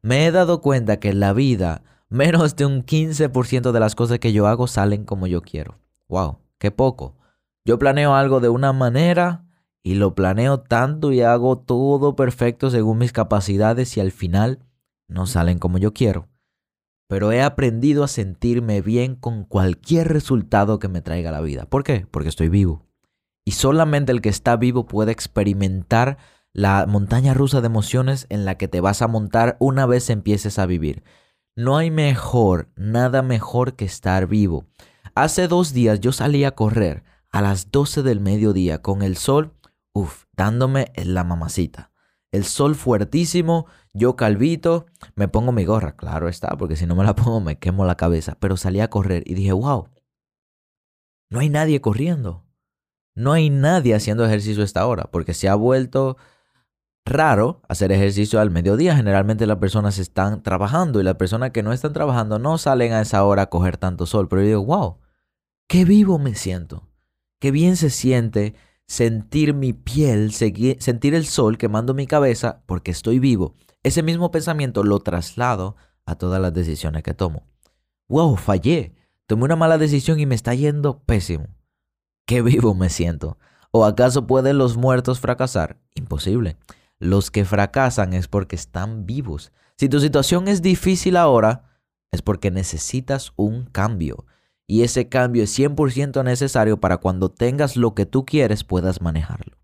Me 0.00 0.26
he 0.26 0.30
dado 0.30 0.60
cuenta 0.60 1.00
que 1.00 1.08
en 1.08 1.18
la 1.18 1.32
vida 1.32 1.82
menos 2.08 2.54
de 2.54 2.66
un 2.66 2.84
15% 2.84 3.72
de 3.72 3.80
las 3.80 3.96
cosas 3.96 4.20
que 4.20 4.32
yo 4.32 4.46
hago 4.46 4.68
salen 4.68 5.04
como 5.04 5.26
yo 5.26 5.42
quiero. 5.42 5.80
¡Wow! 6.06 6.38
¡Qué 6.58 6.70
poco! 6.70 7.16
Yo 7.64 7.80
planeo 7.80 8.14
algo 8.14 8.38
de 8.38 8.50
una 8.50 8.72
manera 8.72 9.44
y 9.82 9.94
lo 9.94 10.14
planeo 10.14 10.60
tanto 10.60 11.10
y 11.10 11.20
hago 11.20 11.58
todo 11.58 12.14
perfecto 12.14 12.70
según 12.70 12.98
mis 12.98 13.10
capacidades 13.10 13.96
y 13.96 14.00
al 14.00 14.12
final 14.12 14.60
no 15.08 15.26
salen 15.26 15.58
como 15.58 15.78
yo 15.78 15.92
quiero 15.92 16.28
pero 17.06 17.32
he 17.32 17.42
aprendido 17.42 18.04
a 18.04 18.08
sentirme 18.08 18.80
bien 18.80 19.14
con 19.14 19.44
cualquier 19.44 20.08
resultado 20.08 20.78
que 20.78 20.88
me 20.88 21.02
traiga 21.02 21.30
la 21.32 21.40
vida. 21.40 21.66
¿Por 21.66 21.84
qué? 21.84 22.06
Porque 22.10 22.28
estoy 22.28 22.48
vivo. 22.48 22.86
Y 23.44 23.52
solamente 23.52 24.12
el 24.12 24.20
que 24.20 24.30
está 24.30 24.56
vivo 24.56 24.86
puede 24.86 25.12
experimentar 25.12 26.16
la 26.52 26.86
montaña 26.86 27.34
rusa 27.34 27.60
de 27.60 27.66
emociones 27.66 28.26
en 28.30 28.44
la 28.44 28.56
que 28.56 28.68
te 28.68 28.80
vas 28.80 29.02
a 29.02 29.08
montar 29.08 29.56
una 29.58 29.86
vez 29.86 30.08
empieces 30.08 30.58
a 30.58 30.66
vivir. 30.66 31.02
No 31.56 31.76
hay 31.76 31.90
mejor, 31.90 32.70
nada 32.76 33.22
mejor 33.22 33.74
que 33.74 33.84
estar 33.84 34.26
vivo. 34.26 34.66
Hace 35.14 35.46
dos 35.46 35.72
días 35.72 36.00
yo 36.00 36.12
salí 36.12 36.44
a 36.44 36.52
correr 36.52 37.04
a 37.30 37.42
las 37.42 37.70
12 37.70 38.02
del 38.02 38.20
mediodía 38.20 38.82
con 38.82 39.02
el 39.02 39.16
sol, 39.16 39.52
uff, 39.92 40.24
dándome 40.36 40.92
la 40.96 41.24
mamacita 41.24 41.93
el 42.34 42.44
sol 42.44 42.74
fuertísimo, 42.74 43.66
yo 43.92 44.16
calvito, 44.16 44.86
me 45.14 45.28
pongo 45.28 45.52
mi 45.52 45.64
gorra, 45.64 45.94
claro 45.94 46.28
está, 46.28 46.56
porque 46.56 46.74
si 46.74 46.84
no 46.84 46.96
me 46.96 47.04
la 47.04 47.14
pongo 47.14 47.40
me 47.40 47.58
quemo 47.58 47.86
la 47.86 47.96
cabeza, 47.96 48.36
pero 48.40 48.56
salí 48.56 48.80
a 48.80 48.90
correr 48.90 49.22
y 49.24 49.34
dije, 49.34 49.52
wow, 49.52 49.88
no 51.30 51.38
hay 51.38 51.48
nadie 51.48 51.80
corriendo, 51.80 52.44
no 53.14 53.32
hay 53.32 53.50
nadie 53.50 53.94
haciendo 53.94 54.26
ejercicio 54.26 54.62
a 54.62 54.64
esta 54.64 54.84
hora, 54.84 55.04
porque 55.12 55.32
se 55.32 55.48
ha 55.48 55.54
vuelto 55.54 56.16
raro 57.04 57.62
hacer 57.68 57.92
ejercicio 57.92 58.40
al 58.40 58.50
mediodía, 58.50 58.96
generalmente 58.96 59.46
las 59.46 59.58
personas 59.58 59.98
están 59.98 60.42
trabajando 60.42 61.00
y 61.00 61.04
las 61.04 61.14
personas 61.14 61.52
que 61.52 61.62
no 61.62 61.72
están 61.72 61.92
trabajando 61.92 62.40
no 62.40 62.58
salen 62.58 62.94
a 62.94 63.02
esa 63.02 63.22
hora 63.22 63.42
a 63.42 63.50
coger 63.50 63.76
tanto 63.76 64.06
sol, 64.06 64.26
pero 64.28 64.42
yo 64.42 64.48
digo, 64.48 64.64
wow, 64.64 64.98
qué 65.68 65.84
vivo 65.84 66.18
me 66.18 66.34
siento, 66.34 66.88
qué 67.38 67.52
bien 67.52 67.76
se 67.76 67.90
siente 67.90 68.56
sentir 68.86 69.54
mi 69.54 69.72
piel, 69.72 70.32
sentir 70.32 71.14
el 71.14 71.26
sol 71.26 71.58
quemando 71.58 71.94
mi 71.94 72.06
cabeza 72.06 72.62
porque 72.66 72.90
estoy 72.90 73.18
vivo. 73.18 73.54
Ese 73.82 74.02
mismo 74.02 74.30
pensamiento 74.30 74.82
lo 74.82 75.00
traslado 75.00 75.76
a 76.06 76.16
todas 76.16 76.40
las 76.40 76.52
decisiones 76.54 77.02
que 77.02 77.14
tomo. 77.14 77.46
Wow, 78.08 78.36
fallé. 78.36 78.94
Tomé 79.26 79.44
una 79.44 79.56
mala 79.56 79.78
decisión 79.78 80.20
y 80.20 80.26
me 80.26 80.34
está 80.34 80.54
yendo 80.54 81.02
pésimo. 81.04 81.46
Qué 82.26 82.42
vivo 82.42 82.74
me 82.74 82.90
siento. 82.90 83.38
¿O 83.70 83.84
acaso 83.84 84.26
pueden 84.26 84.58
los 84.58 84.76
muertos 84.76 85.20
fracasar? 85.20 85.78
Imposible. 85.94 86.56
Los 86.98 87.30
que 87.30 87.44
fracasan 87.44 88.12
es 88.12 88.28
porque 88.28 88.56
están 88.56 89.06
vivos. 89.06 89.52
Si 89.76 89.88
tu 89.88 89.98
situación 90.00 90.46
es 90.46 90.62
difícil 90.62 91.16
ahora, 91.16 91.64
es 92.12 92.22
porque 92.22 92.50
necesitas 92.50 93.32
un 93.36 93.64
cambio. 93.64 94.26
Y 94.66 94.82
ese 94.82 95.08
cambio 95.08 95.42
es 95.44 95.58
100% 95.58 96.24
necesario 96.24 96.80
para 96.80 96.98
cuando 96.98 97.30
tengas 97.30 97.76
lo 97.76 97.94
que 97.94 98.06
tú 98.06 98.24
quieres 98.24 98.64
puedas 98.64 99.00
manejarlo. 99.02 99.56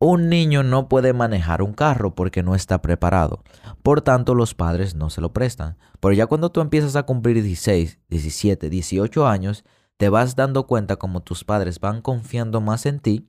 Un 0.00 0.28
niño 0.28 0.62
no 0.62 0.88
puede 0.88 1.12
manejar 1.12 1.60
un 1.60 1.72
carro 1.72 2.14
porque 2.14 2.42
no 2.42 2.54
está 2.54 2.80
preparado. 2.80 3.42
Por 3.82 4.00
tanto, 4.00 4.34
los 4.34 4.54
padres 4.54 4.94
no 4.94 5.10
se 5.10 5.20
lo 5.20 5.32
prestan. 5.32 5.76
Pero 5.98 6.12
ya 6.12 6.26
cuando 6.26 6.52
tú 6.52 6.60
empiezas 6.60 6.94
a 6.94 7.02
cumplir 7.02 7.42
16, 7.42 7.98
17, 8.08 8.70
18 8.70 9.26
años, 9.26 9.64
te 9.96 10.08
vas 10.08 10.36
dando 10.36 10.68
cuenta 10.68 10.96
como 10.96 11.22
tus 11.22 11.42
padres 11.42 11.80
van 11.80 12.00
confiando 12.00 12.60
más 12.60 12.86
en 12.86 13.00
ti, 13.00 13.28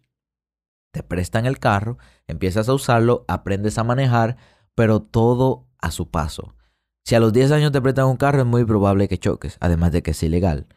te 0.92 1.02
prestan 1.02 1.48
el 1.48 1.60
carro, 1.60 1.98
empiezas 2.28 2.70
a 2.70 2.74
usarlo, 2.74 3.26
aprendes 3.28 3.78
a 3.80 3.84
manejar, 3.84 4.38
pero 4.76 5.02
todo 5.02 5.68
a 5.80 5.90
su 5.90 6.10
paso. 6.10 6.56
Si 7.04 7.16
a 7.16 7.20
los 7.20 7.34
10 7.34 7.52
años 7.52 7.72
te 7.72 7.82
prestan 7.82 8.06
un 8.06 8.18
carro 8.18 8.42
es 8.42 8.46
muy 8.46 8.66
probable 8.66 9.08
que 9.08 9.18
choques, 9.18 9.58
además 9.60 9.92
de 9.92 10.04
que 10.04 10.12
es 10.12 10.22
ilegal. 10.22 10.68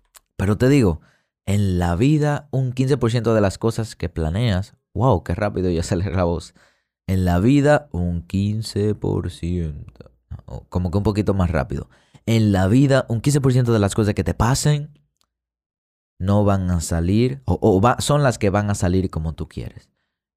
Pero 0.43 0.59
te 0.59 0.69
digo, 0.69 1.01
en 1.47 1.79
la 1.79 1.95
vida 1.95 2.49
un 2.51 2.73
15% 2.73 3.33
de 3.33 3.41
las 3.41 3.59
cosas 3.59 3.95
que 3.95 4.09
planeas, 4.09 4.75
wow, 4.93 5.23
qué 5.23 5.37
rápido 5.37 5.71
ya 5.71 5.83
sale 5.85 6.11
la 6.11 6.25
voz. 6.25 6.53
En 7.07 7.25
la 7.25 7.39
vida 7.39 7.89
un 7.93 8.27
15%, 8.27 9.85
como 10.69 10.91
que 10.91 10.99
un 10.99 11.05
poquito 11.05 11.33
más 11.33 11.49
rápido. 11.49 11.89
En 12.27 12.51
la 12.51 12.67
vida 12.67 13.07
un 13.09 13.23
15% 13.23 13.73
de 13.73 13.79
las 13.79 13.95
cosas 13.95 14.15
que 14.15 14.25
te 14.25 14.35
pasen 14.35 14.99
no 16.19 16.43
van 16.43 16.73
a 16.73 16.81
salir 16.81 17.41
o, 17.45 17.81
son 18.01 18.25
las 18.25 18.39
que 18.39 18.51
van 18.51 18.69
a 18.69 18.75
salir 18.75 19.11
como 19.11 19.35
tú 19.35 19.47
quieres. 19.47 19.91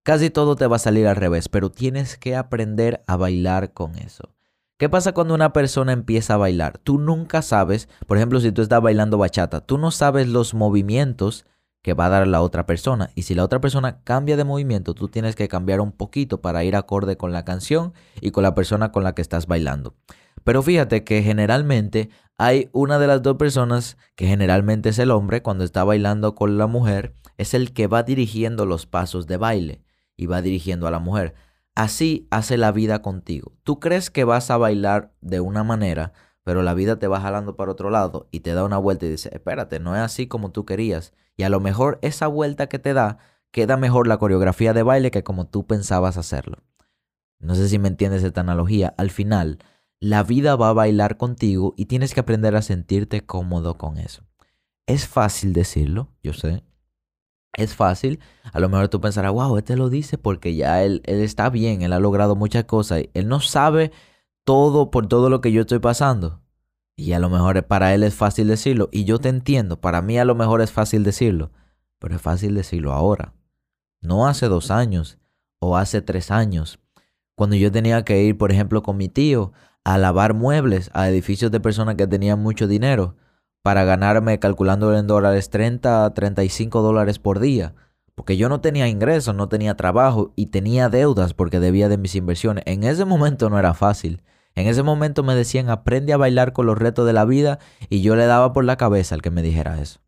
Casi 0.04 0.30
todo 0.30 0.56
te 0.56 0.68
va 0.68 0.76
a 0.76 0.78
salir 0.78 1.08
al 1.08 1.16
revés, 1.16 1.50
pero 1.50 1.72
tienes 1.72 2.16
que 2.16 2.36
aprender 2.36 3.04
a 3.08 3.18
bailar 3.18 3.74
con 3.74 3.96
eso. 3.96 4.35
¿Qué 4.78 4.90
pasa 4.90 5.14
cuando 5.14 5.34
una 5.34 5.54
persona 5.54 5.94
empieza 5.94 6.34
a 6.34 6.38
bailar? 6.38 6.80
Tú 6.80 7.00
nunca 7.00 7.42
sabes, 7.42 7.88
por 8.08 8.18
ejemplo, 8.18 8.42
si 8.42 8.52
tú 8.52 8.62
estás 8.62 8.82
bailando 8.82 9.18
bachata, 9.18 9.62
tú 9.62 9.78
no 9.78 9.90
sabes 9.90 10.28
los 10.28 10.54
movimientos 10.54 11.46
que 11.82 11.94
va 11.94 12.08
a 12.08 12.10
dar 12.10 12.28
la 12.28 12.42
otra 12.42 12.66
persona. 12.66 13.10
Y 13.16 13.22
si 13.22 13.36
la 13.36 13.46
otra 13.46 13.62
persona 13.62 14.02
cambia 14.04 14.36
de 14.36 14.44
movimiento, 14.44 14.94
tú 14.94 15.08
tienes 15.08 15.38
que 15.38 15.48
cambiar 15.48 15.80
un 15.80 15.94
poquito 15.94 16.42
para 16.42 16.66
ir 16.66 16.76
acorde 16.76 17.16
con 17.16 17.32
la 17.32 17.46
canción 17.46 17.94
y 18.20 18.32
con 18.32 18.44
la 18.44 18.54
persona 18.54 18.92
con 18.92 19.06
la 19.06 19.16
que 19.16 19.22
estás 19.22 19.48
bailando. 19.48 19.96
Pero 20.44 20.62
fíjate 20.62 21.06
que 21.06 21.24
generalmente 21.24 22.10
hay 22.38 22.70
una 22.74 23.00
de 23.00 23.08
las 23.08 23.22
dos 23.22 23.38
personas, 23.38 23.96
que 24.18 24.28
generalmente 24.28 24.90
es 24.90 25.00
el 25.00 25.12
hombre, 25.12 25.42
cuando 25.42 25.64
está 25.64 25.86
bailando 25.86 26.36
con 26.36 26.58
la 26.58 26.68
mujer, 26.68 27.14
es 27.38 27.54
el 27.54 27.72
que 27.72 27.88
va 27.88 28.04
dirigiendo 28.04 28.66
los 28.66 28.88
pasos 28.88 29.26
de 29.26 29.38
baile 29.38 29.82
y 30.18 30.26
va 30.26 30.42
dirigiendo 30.42 30.86
a 30.86 30.92
la 30.92 31.00
mujer. 31.00 31.34
Así 31.76 32.28
hace 32.32 32.58
la 32.58 32.72
vida 32.72 33.02
contigo. 33.02 33.54
Tú 33.64 33.80
crees 33.80 34.10
que 34.10 34.24
vas 34.24 34.50
a 34.50 34.58
bailar 34.58 35.14
de 35.22 35.42
una 35.42 35.64
manera, 35.64 36.14
pero 36.44 36.64
la 36.64 36.74
vida 36.74 36.98
te 36.98 37.08
va 37.08 37.22
jalando 37.22 37.56
para 37.56 37.72
otro 37.72 37.90
lado 37.90 38.28
y 38.32 38.40
te 38.40 38.54
da 38.54 38.64
una 38.64 38.78
vuelta 38.78 39.06
y 39.06 39.10
dice, 39.10 39.30
espérate, 39.34 39.80
no 39.80 39.96
es 39.96 40.02
así 40.02 40.28
como 40.28 40.52
tú 40.52 40.66
querías. 40.66 41.14
Y 41.36 41.44
a 41.44 41.50
lo 41.50 41.60
mejor 41.60 42.00
esa 42.02 42.28
vuelta 42.28 42.68
que 42.68 42.80
te 42.80 42.94
da 42.94 43.18
queda 43.56 43.78
mejor 43.78 44.08
la 44.08 44.18
coreografía 44.18 44.74
de 44.74 44.84
baile 44.84 45.12
que 45.12 45.24
como 45.24 45.48
tú 45.48 45.66
pensabas 45.66 46.18
hacerlo. 46.18 46.58
No 47.40 47.56
sé 47.56 47.70
si 47.70 47.80
me 47.80 47.88
entiendes 47.88 48.22
esta 48.22 48.42
analogía. 48.42 48.94
Al 48.98 49.12
final, 49.12 49.60
la 50.02 50.24
vida 50.24 50.58
va 50.58 50.68
a 50.70 50.74
bailar 50.74 51.16
contigo 51.16 51.74
y 51.78 51.86
tienes 51.86 52.14
que 52.14 52.20
aprender 52.20 52.58
a 52.58 52.62
sentirte 52.62 53.26
cómodo 53.26 53.78
con 53.78 53.98
eso. 53.98 54.24
Es 54.88 55.08
fácil 55.08 55.54
decirlo, 55.54 56.10
yo 56.22 56.34
sé. 56.34 56.66
Es 57.56 57.74
fácil. 57.74 58.20
A 58.52 58.60
lo 58.60 58.70
mejor 58.70 58.90
tú 58.90 59.02
pensarás, 59.02 59.32
wow, 59.32 59.58
este 59.58 59.78
lo 59.78 59.90
dice 59.90 60.18
porque 60.18 60.56
ya 60.56 60.84
él, 60.84 61.02
él 61.06 61.22
está 61.22 61.50
bien, 61.50 61.82
él 61.82 61.94
ha 61.94 62.00
logrado 62.00 62.36
muchas 62.36 62.66
cosas. 62.66 63.04
Él 63.14 63.28
no 63.28 63.40
sabe 63.40 63.92
todo 64.44 64.92
por 64.92 65.08
todo 65.08 65.30
lo 65.30 65.42
que 65.42 65.52
yo 65.52 65.62
estoy 65.62 65.80
pasando. 65.80 66.42
Y 66.98 67.14
a 67.14 67.20
lo 67.20 67.30
mejor 67.30 67.66
para 67.66 67.94
él 67.94 68.04
es 68.04 68.14
fácil 68.14 68.48
decirlo. 68.48 68.90
Y 68.92 69.06
yo 69.06 69.20
te 69.20 69.30
entiendo. 69.30 69.80
Para 69.80 70.02
mí 70.02 70.18
a 70.18 70.26
lo 70.26 70.36
mejor 70.36 70.62
es 70.62 70.72
fácil 70.72 71.04
decirlo. 71.04 71.52
Pero 72.00 72.16
es 72.16 72.22
fácil 72.22 72.56
decirlo 72.56 72.94
ahora. 72.94 73.34
No 74.02 74.28
hace 74.28 74.48
dos 74.48 74.70
años 74.70 75.18
o 75.60 75.78
hace 75.78 76.02
tres 76.02 76.32
años. 76.32 76.80
Cuando 77.36 77.56
yo 77.56 77.72
tenía 77.72 78.04
que 78.04 78.22
ir, 78.24 78.38
por 78.38 78.52
ejemplo, 78.52 78.84
con 78.84 78.98
mi 78.98 79.10
tío 79.10 79.52
a 79.84 79.98
lavar 79.98 80.34
muebles 80.34 80.90
a 80.94 81.10
edificios 81.10 81.52
de 81.52 81.60
personas 81.60 81.96
que 81.96 82.08
tenían 82.08 82.42
mucho 82.42 82.68
dinero 82.68 83.16
para 83.66 83.84
ganarme, 83.84 84.38
calculando 84.38 84.96
en 84.96 85.08
dólares, 85.08 85.50
30 85.50 86.06
a 86.06 86.14
35 86.14 86.84
dólares 86.84 87.18
por 87.18 87.40
día. 87.40 87.74
Porque 88.14 88.38
yo 88.38 88.48
no 88.48 88.62
tenía 88.62 88.88
ingresos, 88.88 89.34
no 89.34 89.50
tenía 89.50 89.76
trabajo 89.76 90.34
y 90.36 90.46
tenía 90.46 90.88
deudas 90.88 91.34
porque 91.34 91.60
debía 91.60 91.90
de 91.90 91.98
mis 91.98 92.14
inversiones. 92.14 92.64
En 92.68 92.84
ese 92.84 93.06
momento 93.06 93.50
no 93.50 93.58
era 93.58 93.74
fácil. 93.74 94.22
En 94.54 94.68
ese 94.68 94.84
momento 94.84 95.24
me 95.24 95.34
decían, 95.34 95.72
aprende 95.72 96.14
a 96.14 96.18
bailar 96.18 96.54
con 96.54 96.68
los 96.68 96.78
retos 96.78 97.08
de 97.08 97.14
la 97.14 97.26
vida 97.26 97.58
y 97.90 98.04
yo 98.04 98.16
le 98.16 98.28
daba 98.28 98.54
por 98.54 98.66
la 98.66 98.78
cabeza 98.78 99.16
al 99.16 99.24
que 99.24 99.32
me 99.32 99.42
dijera 99.42 99.82
eso. 99.82 100.00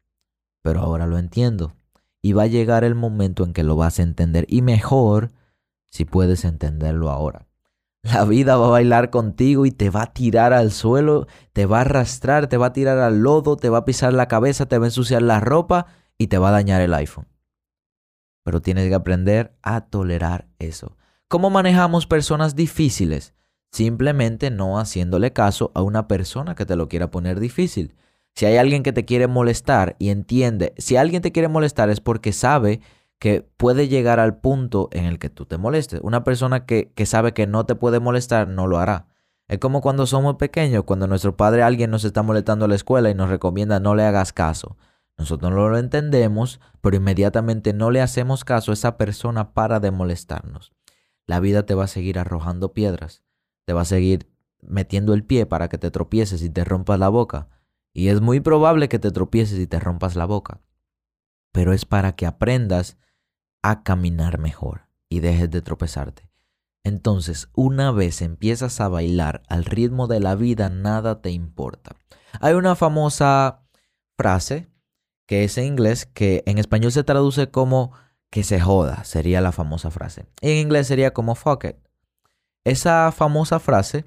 Pero 0.61 0.81
ahora 0.81 1.07
lo 1.07 1.17
entiendo. 1.17 1.73
Y 2.21 2.33
va 2.33 2.43
a 2.43 2.47
llegar 2.47 2.83
el 2.83 2.93
momento 2.93 3.43
en 3.43 3.53
que 3.53 3.63
lo 3.63 3.75
vas 3.75 3.97
a 3.97 4.03
entender. 4.03 4.45
Y 4.47 4.61
mejor 4.61 5.31
si 5.89 6.05
puedes 6.05 6.45
entenderlo 6.45 7.09
ahora. 7.09 7.47
La 8.13 8.23
vida 8.23 8.55
va 8.55 8.67
a 8.67 8.69
bailar 8.69 9.09
contigo 9.09 9.65
y 9.65 9.71
te 9.71 9.89
va 9.89 10.03
a 10.03 10.13
tirar 10.13 10.53
al 10.53 10.71
suelo, 10.71 11.27
te 11.51 11.65
va 11.65 11.79
a 11.79 11.81
arrastrar, 11.81 12.47
te 12.47 12.55
va 12.55 12.67
a 12.67 12.73
tirar 12.73 12.99
al 12.99 13.19
lodo, 13.19 13.57
te 13.57 13.67
va 13.67 13.79
a 13.79 13.85
pisar 13.85 14.13
la 14.13 14.29
cabeza, 14.29 14.65
te 14.65 14.77
va 14.77 14.85
a 14.85 14.87
ensuciar 14.87 15.21
la 15.21 15.41
ropa 15.41 15.87
y 16.17 16.27
te 16.27 16.37
va 16.37 16.49
a 16.49 16.53
dañar 16.53 16.81
el 16.81 16.93
iPhone. 16.93 17.27
Pero 18.43 18.61
tienes 18.61 18.87
que 18.87 18.95
aprender 18.95 19.57
a 19.61 19.81
tolerar 19.81 20.47
eso. 20.57 20.95
¿Cómo 21.27 21.49
manejamos 21.49 22.07
personas 22.07 22.55
difíciles? 22.55 23.33
Simplemente 23.73 24.51
no 24.51 24.79
haciéndole 24.79 25.33
caso 25.33 25.71
a 25.75 25.81
una 25.81 26.07
persona 26.07 26.55
que 26.55 26.65
te 26.65 26.77
lo 26.77 26.87
quiera 26.87 27.11
poner 27.11 27.41
difícil. 27.41 27.93
Si 28.35 28.45
hay 28.45 28.55
alguien 28.55 28.83
que 28.83 28.93
te 28.93 29.03
quiere 29.03 29.27
molestar 29.27 29.97
y 29.99 30.11
entiende, 30.11 30.73
si 30.77 30.95
alguien 30.95 31.21
te 31.21 31.33
quiere 31.33 31.49
molestar 31.49 31.89
es 31.89 31.99
porque 31.99 32.31
sabe 32.31 32.79
que 33.19 33.41
puede 33.57 33.87
llegar 33.87 34.19
al 34.19 34.37
punto 34.37 34.89
en 34.91 35.05
el 35.05 35.19
que 35.19 35.29
tú 35.29 35.45
te 35.45 35.57
molestes. 35.57 35.99
Una 36.03 36.23
persona 36.23 36.65
que, 36.65 36.91
que, 36.93 37.05
sabe 37.05 37.33
que 37.33 37.47
no 37.47 37.65
te 37.65 37.75
puede 37.75 37.99
molestar 37.99 38.47
no 38.47 38.67
lo 38.67 38.77
hará. 38.77 39.07
Es 39.47 39.59
como 39.59 39.81
cuando 39.81 40.05
somos 40.05 40.35
pequeños, 40.35 40.83
cuando 40.83 41.07
nuestro 41.07 41.37
padre 41.37 41.63
alguien 41.63 41.89
nos 41.89 42.03
está 42.03 42.21
molestando 42.21 42.65
a 42.65 42.67
la 42.67 42.75
escuela 42.75 43.09
y 43.09 43.15
nos 43.15 43.29
recomienda 43.29 43.79
no 43.79 43.95
le 43.95 44.03
hagas 44.03 44.33
caso. 44.33 44.77
Nosotros 45.17 45.51
no 45.51 45.69
lo 45.69 45.77
entendemos, 45.77 46.59
pero 46.81 46.97
inmediatamente 46.97 47.73
no 47.73 47.89
le 47.89 48.01
hacemos 48.01 48.43
caso 48.43 48.71
a 48.71 48.75
esa 48.75 48.97
persona 48.97 49.53
para 49.53 49.79
de 49.79 49.89
molestarnos. 49.89 50.73
La 51.25 51.39
vida 51.39 51.65
te 51.65 51.73
va 51.73 51.85
a 51.85 51.87
seguir 51.87 52.19
arrojando 52.19 52.73
piedras, 52.73 53.23
te 53.65 53.73
va 53.73 53.81
a 53.81 53.85
seguir 53.85 54.29
metiendo 54.61 55.13
el 55.13 55.23
pie 55.23 55.45
para 55.45 55.69
que 55.69 55.77
te 55.77 55.91
tropieces 55.91 56.43
y 56.43 56.49
te 56.49 56.63
rompas 56.63 56.99
la 56.99 57.09
boca. 57.09 57.49
Y 57.93 58.09
es 58.09 58.21
muy 58.21 58.41
probable 58.41 58.89
que 58.89 58.99
te 58.99 59.11
tropieces 59.11 59.57
y 59.59 59.65
te 59.65 59.79
rompas 59.79 60.15
la 60.15 60.25
boca. 60.25 60.61
Pero 61.51 61.73
es 61.73 61.85
para 61.85 62.15
que 62.15 62.27
aprendas 62.27 62.97
a 63.61 63.83
caminar 63.83 64.39
mejor 64.39 64.87
y 65.09 65.19
dejes 65.19 65.49
de 65.49 65.61
tropezarte. 65.61 66.29
Entonces, 66.83 67.49
una 67.53 67.91
vez 67.91 68.21
empiezas 68.21 68.79
a 68.79 68.87
bailar 68.87 69.43
al 69.49 69.65
ritmo 69.65 70.07
de 70.07 70.21
la 70.21 70.35
vida, 70.35 70.69
nada 70.69 71.21
te 71.21 71.31
importa. 71.31 71.95
Hay 72.39 72.53
una 72.53 72.75
famosa 72.75 73.63
frase 74.15 74.69
que 75.25 75.43
es 75.43 75.57
en 75.57 75.65
inglés, 75.65 76.05
que 76.05 76.43
en 76.45 76.57
español 76.57 76.93
se 76.93 77.03
traduce 77.03 77.51
como 77.51 77.91
que 78.29 78.43
se 78.43 78.61
joda, 78.61 79.03
sería 79.03 79.41
la 79.41 79.51
famosa 79.51 79.91
frase. 79.91 80.25
En 80.41 80.57
inglés 80.57 80.87
sería 80.87 81.13
como 81.13 81.35
fuck 81.35 81.65
it. 81.65 81.75
Esa 82.63 83.11
famosa 83.11 83.59
frase, 83.59 84.05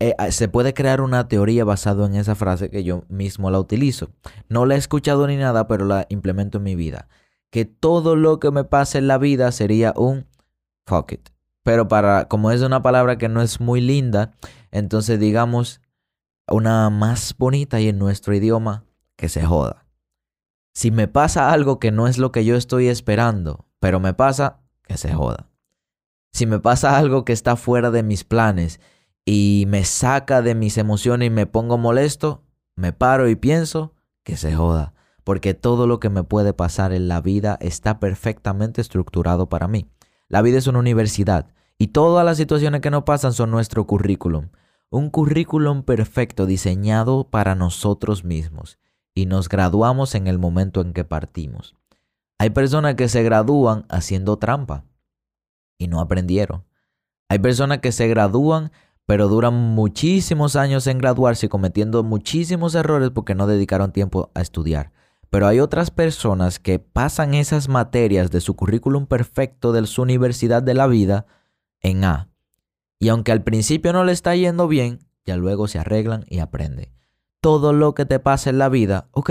eh, 0.00 0.14
se 0.30 0.48
puede 0.48 0.74
crear 0.74 1.00
una 1.00 1.28
teoría 1.28 1.64
basada 1.64 2.06
en 2.06 2.16
esa 2.16 2.34
frase 2.34 2.70
que 2.70 2.82
yo 2.82 3.04
mismo 3.08 3.50
la 3.50 3.60
utilizo. 3.60 4.10
No 4.48 4.66
la 4.66 4.74
he 4.74 4.78
escuchado 4.78 5.26
ni 5.28 5.36
nada, 5.36 5.68
pero 5.68 5.84
la 5.84 6.06
implemento 6.08 6.58
en 6.58 6.64
mi 6.64 6.74
vida 6.74 7.08
que 7.52 7.66
todo 7.66 8.16
lo 8.16 8.40
que 8.40 8.50
me 8.50 8.64
pase 8.64 8.96
en 8.96 9.06
la 9.06 9.18
vida 9.18 9.52
sería 9.52 9.92
un 9.94 10.26
fuck 10.86 11.12
it. 11.12 11.28
Pero 11.62 11.86
para, 11.86 12.26
como 12.26 12.50
es 12.50 12.62
una 12.62 12.82
palabra 12.82 13.18
que 13.18 13.28
no 13.28 13.42
es 13.42 13.60
muy 13.60 13.82
linda, 13.82 14.32
entonces 14.70 15.20
digamos 15.20 15.82
una 16.48 16.88
más 16.88 17.36
bonita 17.36 17.78
y 17.78 17.88
en 17.88 17.98
nuestro 17.98 18.34
idioma, 18.34 18.86
que 19.16 19.28
se 19.28 19.44
joda. 19.44 19.86
Si 20.72 20.90
me 20.90 21.08
pasa 21.08 21.52
algo 21.52 21.78
que 21.78 21.92
no 21.92 22.08
es 22.08 22.16
lo 22.16 22.32
que 22.32 22.46
yo 22.46 22.56
estoy 22.56 22.88
esperando, 22.88 23.66
pero 23.80 24.00
me 24.00 24.14
pasa, 24.14 24.60
que 24.82 24.96
se 24.96 25.12
joda. 25.12 25.50
Si 26.32 26.46
me 26.46 26.58
pasa 26.58 26.96
algo 26.96 27.26
que 27.26 27.34
está 27.34 27.56
fuera 27.56 27.90
de 27.90 28.02
mis 28.02 28.24
planes 28.24 28.80
y 29.26 29.66
me 29.68 29.84
saca 29.84 30.40
de 30.40 30.54
mis 30.54 30.78
emociones 30.78 31.26
y 31.26 31.30
me 31.30 31.44
pongo 31.44 31.76
molesto, 31.76 32.44
me 32.76 32.94
paro 32.94 33.28
y 33.28 33.36
pienso, 33.36 33.94
que 34.24 34.38
se 34.38 34.54
joda. 34.54 34.94
Porque 35.24 35.54
todo 35.54 35.86
lo 35.86 36.00
que 36.00 36.10
me 36.10 36.24
puede 36.24 36.52
pasar 36.52 36.92
en 36.92 37.08
la 37.08 37.20
vida 37.20 37.58
está 37.60 38.00
perfectamente 38.00 38.80
estructurado 38.80 39.48
para 39.48 39.68
mí. 39.68 39.86
La 40.28 40.42
vida 40.42 40.58
es 40.58 40.66
una 40.66 40.78
universidad 40.78 41.48
y 41.78 41.88
todas 41.88 42.24
las 42.24 42.36
situaciones 42.36 42.80
que 42.80 42.90
nos 42.90 43.04
pasan 43.04 43.32
son 43.32 43.50
nuestro 43.50 43.86
currículum. 43.86 44.48
Un 44.90 45.10
currículum 45.10 45.82
perfecto 45.82 46.46
diseñado 46.46 47.24
para 47.30 47.54
nosotros 47.54 48.24
mismos 48.24 48.78
y 49.14 49.26
nos 49.26 49.48
graduamos 49.48 50.14
en 50.14 50.26
el 50.26 50.38
momento 50.38 50.80
en 50.80 50.92
que 50.92 51.04
partimos. 51.04 51.74
Hay 52.38 52.50
personas 52.50 52.94
que 52.94 53.08
se 53.08 53.22
gradúan 53.22 53.86
haciendo 53.88 54.38
trampa 54.38 54.84
y 55.78 55.88
no 55.88 56.00
aprendieron. 56.00 56.64
Hay 57.28 57.38
personas 57.38 57.78
que 57.78 57.92
se 57.92 58.08
gradúan 58.08 58.72
pero 59.06 59.28
duran 59.28 59.54
muchísimos 59.54 60.56
años 60.56 60.86
en 60.86 60.98
graduarse 60.98 61.46
y 61.46 61.48
cometiendo 61.48 62.02
muchísimos 62.02 62.74
errores 62.74 63.10
porque 63.10 63.34
no 63.34 63.46
dedicaron 63.46 63.92
tiempo 63.92 64.30
a 64.34 64.40
estudiar. 64.40 64.92
Pero 65.32 65.46
hay 65.46 65.60
otras 65.60 65.90
personas 65.90 66.58
que 66.58 66.78
pasan 66.78 67.32
esas 67.32 67.70
materias 67.70 68.30
de 68.30 68.42
su 68.42 68.54
currículum 68.54 69.06
perfecto 69.06 69.72
de 69.72 69.86
su 69.86 70.02
universidad 70.02 70.62
de 70.62 70.74
la 70.74 70.86
vida 70.86 71.24
en 71.80 72.04
A. 72.04 72.28
Y 72.98 73.08
aunque 73.08 73.32
al 73.32 73.42
principio 73.42 73.94
no 73.94 74.04
le 74.04 74.12
está 74.12 74.36
yendo 74.36 74.68
bien, 74.68 74.98
ya 75.24 75.38
luego 75.38 75.68
se 75.68 75.78
arreglan 75.78 76.26
y 76.28 76.40
aprenden. 76.40 76.92
Todo 77.40 77.72
lo 77.72 77.94
que 77.94 78.04
te 78.04 78.18
pasa 78.18 78.50
en 78.50 78.58
la 78.58 78.68
vida, 78.68 79.08
ok, 79.12 79.30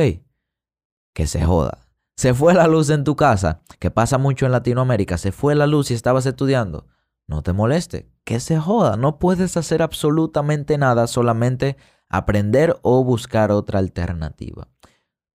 que 1.13 1.27
se 1.27 1.45
joda. 1.45 1.87
Se 2.15 2.33
fue 2.33 2.55
la 2.55 2.65
luz 2.65 2.89
en 2.89 3.03
tu 3.03 3.15
casa, 3.15 3.61
que 3.77 3.91
pasa 3.91 4.17
mucho 4.17 4.47
en 4.47 4.53
Latinoamérica, 4.53 5.19
se 5.19 5.31
fue 5.31 5.53
la 5.53 5.67
luz 5.67 5.91
y 5.91 5.93
estabas 5.93 6.25
estudiando. 6.25 6.87
No 7.27 7.43
te 7.43 7.53
moleste, 7.53 8.09
que 8.23 8.39
se 8.39 8.57
joda. 8.57 8.97
No 8.97 9.19
puedes 9.19 9.55
hacer 9.55 9.83
absolutamente 9.83 10.79
nada, 10.79 11.05
solamente 11.05 11.77
aprender 12.09 12.79
o 12.81 13.03
buscar 13.03 13.51
otra 13.51 13.77
alternativa. 13.77 14.70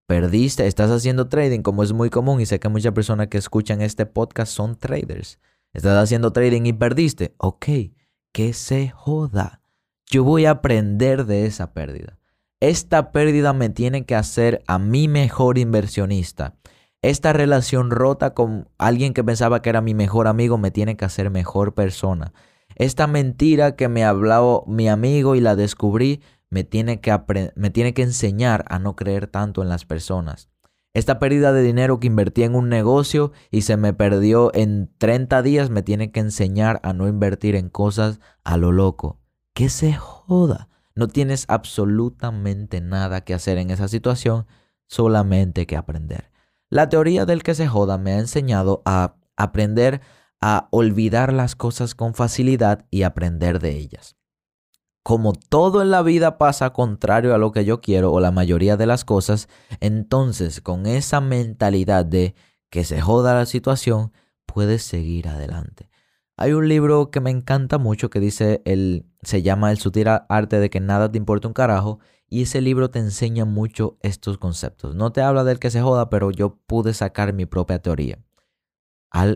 Perdiste, 0.07 0.69
estás 0.69 0.93
haciendo 0.93 1.29
trading 1.29 1.63
como 1.63 1.83
es 1.83 1.93
muy 1.93 2.11
común 2.11 2.41
y 2.41 2.47
sé 2.47 2.61
que 2.61 2.69
muchas 2.69 2.93
personas 2.93 3.27
que 3.27 3.39
escuchan 3.39 3.83
este 3.83 4.07
podcast 4.07 4.53
son 4.53 4.77
traders. 4.77 5.41
Estás 5.73 6.01
haciendo 6.01 6.33
trading 6.33 6.65
y 6.67 6.73
perdiste. 6.73 7.35
Ok, 7.39 7.67
que 8.33 8.53
se 8.53 8.91
joda. 8.91 9.63
Yo 10.09 10.23
voy 10.23 10.47
a 10.47 10.53
aprender 10.53 11.27
de 11.27 11.47
esa 11.47 11.73
pérdida. 11.73 12.19
Esta 12.61 13.11
pérdida 13.11 13.53
me 13.53 13.69
tiene 13.69 14.07
que 14.07 14.15
hacer 14.15 14.63
a 14.69 14.79
mi 14.79 15.09
mejor 15.09 15.59
inversionista. 15.59 16.55
Esta 17.03 17.33
relación 17.33 17.91
rota 17.91 18.33
con 18.33 18.69
alguien 18.79 19.13
que 19.13 19.25
pensaba 19.25 19.61
que 19.61 19.71
era 19.71 19.81
mi 19.81 19.95
mejor 19.95 20.29
amigo 20.29 20.57
me 20.57 20.71
tiene 20.71 20.97
que 20.97 21.05
hacer 21.05 21.31
mejor 21.31 21.75
persona. 21.75 22.33
Esta 22.77 23.09
mentira 23.09 23.75
que 23.75 23.89
me 23.89 24.05
habló 24.05 24.63
mi 24.69 24.89
amigo 24.89 25.35
y 25.35 25.41
la 25.41 25.57
descubrí 25.57 26.21
me 26.57 26.65
tiene, 26.65 27.03
que 27.03 27.15
me 27.55 27.69
tiene 27.69 27.93
que 27.93 28.01
enseñar 28.01 28.65
a 28.71 28.79
no 28.79 28.97
creer 28.97 29.27
tanto 29.27 29.61
en 29.61 29.69
las 29.69 29.85
personas. 29.85 30.49
Esta 30.95 31.19
pérdida 31.19 31.53
de 31.53 31.63
dinero 31.63 32.01
que 32.01 32.07
invertí 32.07 32.45
en 32.45 32.55
un 32.55 32.71
negocio 32.71 33.33
y 33.51 33.61
se 33.61 33.77
me 33.77 33.93
perdió 33.93 34.51
en 34.55 34.91
30 34.97 35.43
días 35.43 35.69
me 35.69 35.83
tiene 35.83 36.13
que 36.13 36.21
enseñar 36.21 36.81
a 36.83 36.95
no 36.95 37.09
invertir 37.09 37.57
en 37.57 37.69
cosas 37.69 38.21
a 38.43 38.57
lo 38.57 38.73
loco. 38.73 39.21
Que 39.53 39.69
se 39.69 39.93
joda. 39.93 40.71
No 40.95 41.09
tienes 41.09 41.45
absolutamente 41.49 42.81
nada 42.81 43.21
que 43.21 43.35
hacer 43.35 43.59
en 43.59 43.71
esa 43.71 43.87
situación, 43.87 44.47
solamente 44.87 45.67
que 45.67 45.77
aprender. 45.77 46.31
La 46.71 46.89
teoría 46.89 47.27
del 47.27 47.43
que 47.43 47.55
se 47.55 47.69
joda 47.69 47.99
me 47.99 48.13
ha 48.13 48.19
enseñado 48.19 48.81
a 48.87 49.17
aprender 49.37 50.01
a 50.41 50.69
olvidar 50.71 51.35
las 51.35 51.55
cosas 51.55 51.95
con 51.95 52.15
facilidad 52.15 52.87
y 52.91 53.03
aprender 53.03 53.59
de 53.59 53.73
ellas. 53.77 54.17
Como 55.07 55.35
todo 55.35 55.83
en 55.83 55.93
la 55.93 56.03
vida 56.03 56.37
pasa 56.37 56.71
contrario 56.71 57.33
a 57.33 57.39
lo 57.39 57.53
que 57.53 57.65
yo 57.65 57.81
quiero 57.81 58.11
o 58.11 58.19
la 58.19 58.33
mayoría 58.33 58.77
de 58.77 58.87
las 58.87 59.05
cosas, 59.05 59.49
entonces 59.79 60.61
con 60.61 60.85
esa 60.87 61.21
mentalidad 61.21 62.05
de 62.05 62.35
que 62.71 62.83
se 62.83 63.01
joda 63.01 63.33
la 63.33 63.47
situación, 63.47 64.11
puedes 64.47 64.83
seguir 64.83 65.29
adelante. 65.29 65.91
Hay 66.37 66.55
un 66.55 66.69
libro 66.69 67.13
que 67.13 67.21
me 67.21 67.31
encanta 67.31 67.79
mucho 67.79 68.11
que 68.11 68.19
dice 68.19 68.63
el 68.65 69.07
se 69.23 69.43
llama 69.43 69.71
El 69.71 69.79
sutil 69.79 70.09
arte 70.29 70.59
de 70.59 70.71
que 70.71 70.81
nada 70.81 71.09
te 71.09 71.19
importa 71.19 71.47
un 71.47 71.55
carajo 71.55 72.01
y 72.29 72.43
ese 72.43 72.61
libro 72.61 72.91
te 72.91 72.99
enseña 72.99 73.45
mucho 73.45 73.99
estos 74.03 74.39
conceptos. 74.39 74.97
No 74.97 75.13
te 75.13 75.21
habla 75.21 75.45
del 75.45 75.61
que 75.61 75.71
se 75.71 75.83
joda, 75.83 76.11
pero 76.11 76.33
yo 76.33 76.57
pude 76.67 76.95
sacar 76.95 77.33
mi 77.33 77.47
propia 77.47 77.79
teoría 77.79 78.19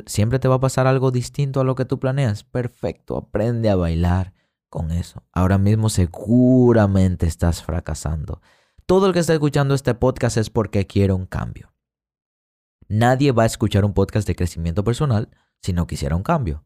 siempre 0.07 0.39
te 0.39 0.49
va 0.49 0.57
a 0.57 0.61
pasar 0.61 0.87
algo 0.87 1.11
distinto 1.11 1.61
a 1.61 1.65
lo 1.65 1.75
que 1.75 1.85
tú 1.87 1.99
planeas. 1.99 2.45
Perfecto, 2.45 3.17
aprende 3.17 3.71
a 3.71 3.77
bailar 3.77 4.35
con 4.71 4.93
eso. 4.93 5.25
Ahora 5.33 5.59
mismo 5.59 5.91
seguramente 5.91 7.27
estás 7.27 7.63
fracasando. 7.63 8.41
Todo 8.87 9.07
el 9.07 9.13
que 9.13 9.19
está 9.19 9.35
escuchando 9.35 9.75
este 9.75 9.95
podcast 9.95 10.37
es 10.37 10.49
porque 10.49 10.87
quiere 10.87 11.13
un 11.13 11.27
cambio. 11.27 11.75
Nadie 12.89 13.33
va 13.33 13.43
a 13.43 13.47
escuchar 13.47 13.85
un 13.85 13.93
podcast 13.93 14.27
de 14.27 14.35
crecimiento 14.35 14.83
personal 14.83 15.29
si 15.61 15.73
no 15.73 15.87
quisiera 15.87 16.17
un 16.17 16.23
cambio. 16.23 16.65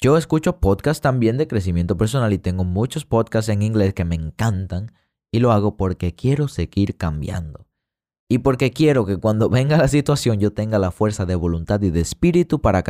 Yo 0.00 0.16
escucho 0.16 0.60
podcasts 0.60 1.02
también 1.02 1.36
de 1.36 1.46
crecimiento 1.46 1.96
personal 1.96 2.32
y 2.32 2.38
tengo 2.38 2.64
muchos 2.64 3.04
podcasts 3.04 3.50
en 3.50 3.60
inglés 3.60 3.92
que 3.92 4.04
me 4.04 4.14
encantan 4.14 4.92
y 5.30 5.40
lo 5.40 5.52
hago 5.52 5.76
porque 5.76 6.14
quiero 6.14 6.48
seguir 6.48 6.96
cambiando. 6.96 7.66
Y 8.26 8.38
porque 8.38 8.70
quiero 8.70 9.04
que 9.04 9.18
cuando 9.18 9.50
venga 9.50 9.76
la 9.76 9.88
situación 9.88 10.38
yo 10.38 10.52
tenga 10.52 10.78
la 10.78 10.92
fuerza 10.92 11.26
de 11.26 11.34
voluntad 11.34 11.82
y 11.82 11.90
de 11.90 12.00
espíritu 12.00 12.60
para, 12.60 12.82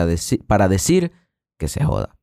para 0.46 0.68
decir 0.68 1.12
que 1.58 1.66
se 1.66 1.82
joda. 1.82 2.19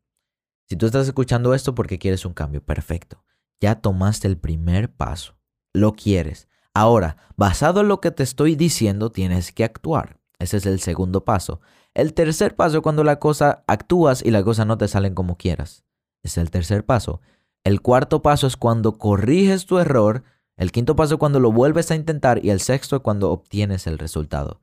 Si 0.68 0.76
tú 0.76 0.86
estás 0.86 1.08
escuchando 1.08 1.54
esto 1.54 1.74
porque 1.76 2.00
quieres 2.00 2.26
un 2.26 2.34
cambio, 2.34 2.64
perfecto. 2.64 3.24
Ya 3.60 3.76
tomaste 3.76 4.28
el 4.28 4.38
primer 4.38 4.92
paso. 4.94 5.38
Lo 5.74 5.94
quieres. 5.94 6.48
Ahora, 6.74 7.18
basado 7.36 7.82
en 7.82 7.88
lo 7.88 8.02
que 8.02 8.12
te 8.12 8.24
estoy 8.24 8.56
diciendo, 8.56 9.12
tienes 9.12 9.52
que 9.52 9.64
actuar. 9.64 10.20
Ese 10.40 10.58
es 10.58 10.66
el 10.66 10.80
segundo 10.80 11.26
paso. 11.26 11.62
El 11.94 12.14
tercer 12.14 12.56
paso 12.56 12.82
cuando 12.82 13.04
la 13.04 13.18
cosa 13.18 13.64
actúas 13.66 14.24
y 14.24 14.30
las 14.30 14.44
cosas 14.44 14.68
no 14.68 14.78
te 14.78 14.88
salen 14.88 15.16
como 15.16 15.38
quieras. 15.38 15.84
Es 16.22 16.38
el 16.38 16.52
tercer 16.52 16.86
paso. 16.86 17.22
El 17.64 17.82
cuarto 17.82 18.22
paso 18.22 18.46
es 18.46 18.58
cuando 18.58 18.98
corriges 18.98 19.66
tu 19.66 19.80
error 19.80 20.24
el 20.58 20.72
quinto 20.72 20.96
paso 20.96 21.16
es 21.16 21.20
cuando 21.20 21.40
lo 21.40 21.52
vuelves 21.52 21.92
a 21.92 21.96
intentar 21.96 22.44
y 22.44 22.50
el 22.50 22.60
sexto 22.60 22.98
es 22.98 23.02
cuando 23.04 23.32
obtienes 23.32 23.86
el 23.86 24.00
resultado. 24.00 24.60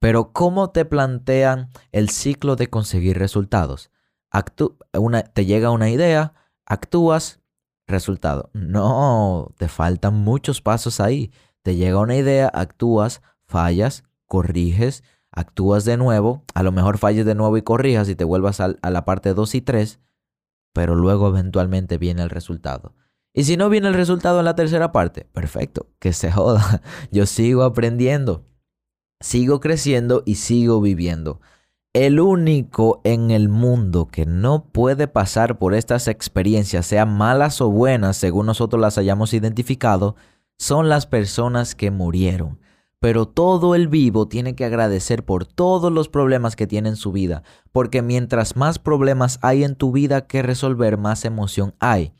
Pero 0.00 0.32
¿cómo 0.32 0.70
te 0.70 0.84
plantean 0.84 1.70
el 1.90 2.08
ciclo 2.08 2.54
de 2.54 2.70
conseguir 2.70 3.18
resultados? 3.18 3.90
Te 5.32 5.46
llega 5.46 5.70
una 5.70 5.90
idea, 5.90 6.34
actúas, 6.66 7.40
resultado. 7.86 8.50
No, 8.52 9.52
te 9.56 9.68
faltan 9.68 10.14
muchos 10.14 10.60
pasos 10.60 11.00
ahí. 11.00 11.32
Te 11.62 11.76
llega 11.76 11.98
una 11.98 12.16
idea, 12.16 12.48
actúas, 12.48 13.22
fallas, 13.46 14.04
corriges, 14.26 15.02
actúas 15.32 15.84
de 15.84 15.96
nuevo, 15.96 16.44
a 16.54 16.62
lo 16.62 16.72
mejor 16.72 16.98
falles 16.98 17.26
de 17.26 17.34
nuevo 17.34 17.56
y 17.56 17.62
corrijas 17.62 18.08
y 18.08 18.14
te 18.14 18.24
vuelvas 18.24 18.60
a, 18.60 18.76
la 18.82 19.04
parte 19.04 19.34
2 19.34 19.54
y 19.56 19.60
3, 19.60 20.00
pero 20.72 20.94
luego 20.94 21.28
eventualmente 21.28 21.98
viene 21.98 22.22
el 22.22 22.30
resultado. 22.30 22.94
Y 23.34 23.44
si 23.44 23.56
no 23.56 23.68
viene 23.68 23.88
el 23.88 23.94
resultado 23.94 24.38
en 24.38 24.44
la 24.44 24.56
tercera 24.56 24.92
parte, 24.92 25.24
perfecto, 25.24 25.90
que 25.98 26.12
se 26.12 26.30
joda. 26.32 26.82
Yo 27.10 27.26
sigo 27.26 27.62
aprendiendo, 27.62 28.46
sigo 29.20 29.60
creciendo 29.60 30.22
y 30.24 30.36
sigo 30.36 30.80
viviendo. 30.80 31.40
El 31.94 32.20
único 32.20 33.00
en 33.04 33.30
el 33.30 33.48
mundo 33.48 34.08
que 34.08 34.26
no 34.26 34.64
puede 34.64 35.08
pasar 35.08 35.58
por 35.58 35.74
estas 35.74 36.06
experiencias, 36.06 36.86
sean 36.86 37.16
malas 37.16 37.62
o 37.62 37.70
buenas, 37.70 38.18
según 38.18 38.46
nosotros 38.46 38.80
las 38.80 38.98
hayamos 38.98 39.32
identificado, 39.32 40.14
son 40.58 40.90
las 40.90 41.06
personas 41.06 41.74
que 41.74 41.90
murieron. 41.90 42.60
Pero 43.00 43.26
todo 43.26 43.74
el 43.74 43.88
vivo 43.88 44.28
tiene 44.28 44.54
que 44.54 44.64
agradecer 44.64 45.24
por 45.24 45.46
todos 45.46 45.90
los 45.90 46.08
problemas 46.08 46.56
que 46.56 46.66
tiene 46.66 46.90
en 46.90 46.96
su 46.96 47.10
vida, 47.10 47.42
porque 47.72 48.02
mientras 48.02 48.56
más 48.56 48.78
problemas 48.78 49.38
hay 49.40 49.64
en 49.64 49.74
tu 49.74 49.90
vida 49.90 50.26
que 50.26 50.42
resolver, 50.42 50.98
más 50.98 51.24
emoción 51.24 51.74
hay. 51.78 52.12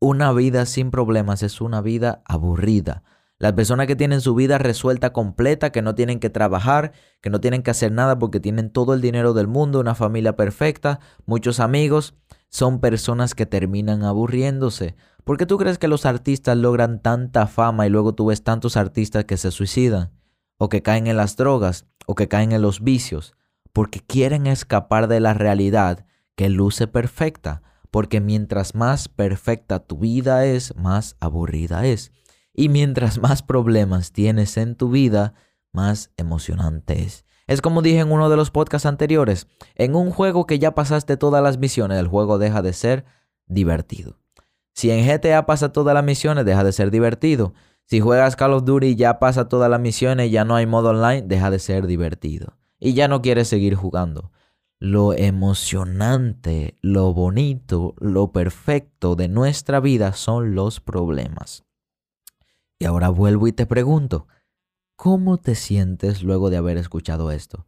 Una 0.00 0.32
vida 0.32 0.66
sin 0.66 0.90
problemas 0.90 1.42
es 1.42 1.60
una 1.60 1.80
vida 1.80 2.22
aburrida. 2.24 3.02
Las 3.44 3.52
personas 3.52 3.86
que 3.86 3.94
tienen 3.94 4.22
su 4.22 4.34
vida 4.34 4.56
resuelta 4.56 5.12
completa, 5.12 5.70
que 5.70 5.82
no 5.82 5.94
tienen 5.94 6.18
que 6.18 6.30
trabajar, 6.30 6.92
que 7.20 7.28
no 7.28 7.42
tienen 7.42 7.62
que 7.62 7.72
hacer 7.72 7.92
nada 7.92 8.18
porque 8.18 8.40
tienen 8.40 8.70
todo 8.70 8.94
el 8.94 9.02
dinero 9.02 9.34
del 9.34 9.48
mundo, 9.48 9.80
una 9.80 9.94
familia 9.94 10.34
perfecta, 10.34 10.98
muchos 11.26 11.60
amigos, 11.60 12.14
son 12.48 12.80
personas 12.80 13.34
que 13.34 13.44
terminan 13.44 14.02
aburriéndose. 14.02 14.96
¿Por 15.24 15.36
qué 15.36 15.44
tú 15.44 15.58
crees 15.58 15.76
que 15.76 15.88
los 15.88 16.06
artistas 16.06 16.56
logran 16.56 17.02
tanta 17.02 17.46
fama 17.46 17.86
y 17.86 17.90
luego 17.90 18.14
tú 18.14 18.24
ves 18.24 18.42
tantos 18.42 18.78
artistas 18.78 19.26
que 19.26 19.36
se 19.36 19.50
suicidan? 19.50 20.10
O 20.56 20.70
que 20.70 20.80
caen 20.80 21.06
en 21.06 21.18
las 21.18 21.36
drogas, 21.36 21.84
o 22.06 22.14
que 22.14 22.28
caen 22.28 22.52
en 22.52 22.62
los 22.62 22.82
vicios, 22.82 23.34
porque 23.74 24.00
quieren 24.00 24.46
escapar 24.46 25.06
de 25.06 25.20
la 25.20 25.34
realidad 25.34 26.06
que 26.34 26.48
luce 26.48 26.86
perfecta 26.86 27.60
porque 27.90 28.20
mientras 28.20 28.74
más 28.74 29.06
perfecta 29.08 29.78
tu 29.78 29.98
vida 29.98 30.46
es, 30.46 30.74
más 30.74 31.14
aburrida 31.20 31.86
es. 31.86 32.10
Y 32.54 32.68
mientras 32.68 33.18
más 33.18 33.42
problemas 33.42 34.12
tienes 34.12 34.56
en 34.56 34.76
tu 34.76 34.88
vida, 34.88 35.34
más 35.72 36.12
emocionante 36.16 37.02
es. 37.02 37.24
Es 37.46 37.60
como 37.60 37.82
dije 37.82 38.00
en 38.00 38.12
uno 38.12 38.30
de 38.30 38.36
los 38.36 38.50
podcasts 38.50 38.86
anteriores, 38.86 39.48
en 39.74 39.94
un 39.94 40.10
juego 40.10 40.46
que 40.46 40.58
ya 40.58 40.74
pasaste 40.74 41.18
todas 41.18 41.42
las 41.42 41.58
misiones, 41.58 41.98
el 41.98 42.08
juego 42.08 42.38
deja 42.38 42.62
de 42.62 42.72
ser 42.72 43.04
divertido. 43.46 44.18
Si 44.72 44.90
en 44.90 45.06
GTA 45.06 45.44
pasa 45.44 45.72
todas 45.72 45.94
las 45.94 46.04
misiones, 46.04 46.44
deja 46.46 46.64
de 46.64 46.72
ser 46.72 46.90
divertido. 46.90 47.52
Si 47.84 48.00
juegas 48.00 48.34
Call 48.34 48.54
of 48.54 48.64
Duty 48.64 48.86
y 48.88 48.96
ya 48.96 49.18
pasa 49.18 49.48
todas 49.48 49.70
las 49.70 49.80
misiones, 49.80 50.30
ya 50.30 50.44
no 50.44 50.56
hay 50.56 50.66
modo 50.66 50.90
online, 50.90 51.22
deja 51.22 51.50
de 51.50 51.58
ser 51.58 51.86
divertido. 51.86 52.56
Y 52.80 52.94
ya 52.94 53.06
no 53.06 53.20
quieres 53.20 53.48
seguir 53.48 53.74
jugando. 53.74 54.32
Lo 54.78 55.12
emocionante, 55.12 56.76
lo 56.80 57.12
bonito, 57.12 57.94
lo 57.98 58.32
perfecto 58.32 59.16
de 59.16 59.28
nuestra 59.28 59.80
vida 59.80 60.12
son 60.14 60.54
los 60.54 60.80
problemas. 60.80 61.64
Y 62.84 62.86
ahora 62.86 63.08
vuelvo 63.08 63.46
y 63.46 63.52
te 63.52 63.64
pregunto, 63.64 64.28
¿cómo 64.94 65.38
te 65.38 65.54
sientes 65.54 66.22
luego 66.22 66.50
de 66.50 66.58
haber 66.58 66.76
escuchado 66.76 67.30
esto? 67.30 67.64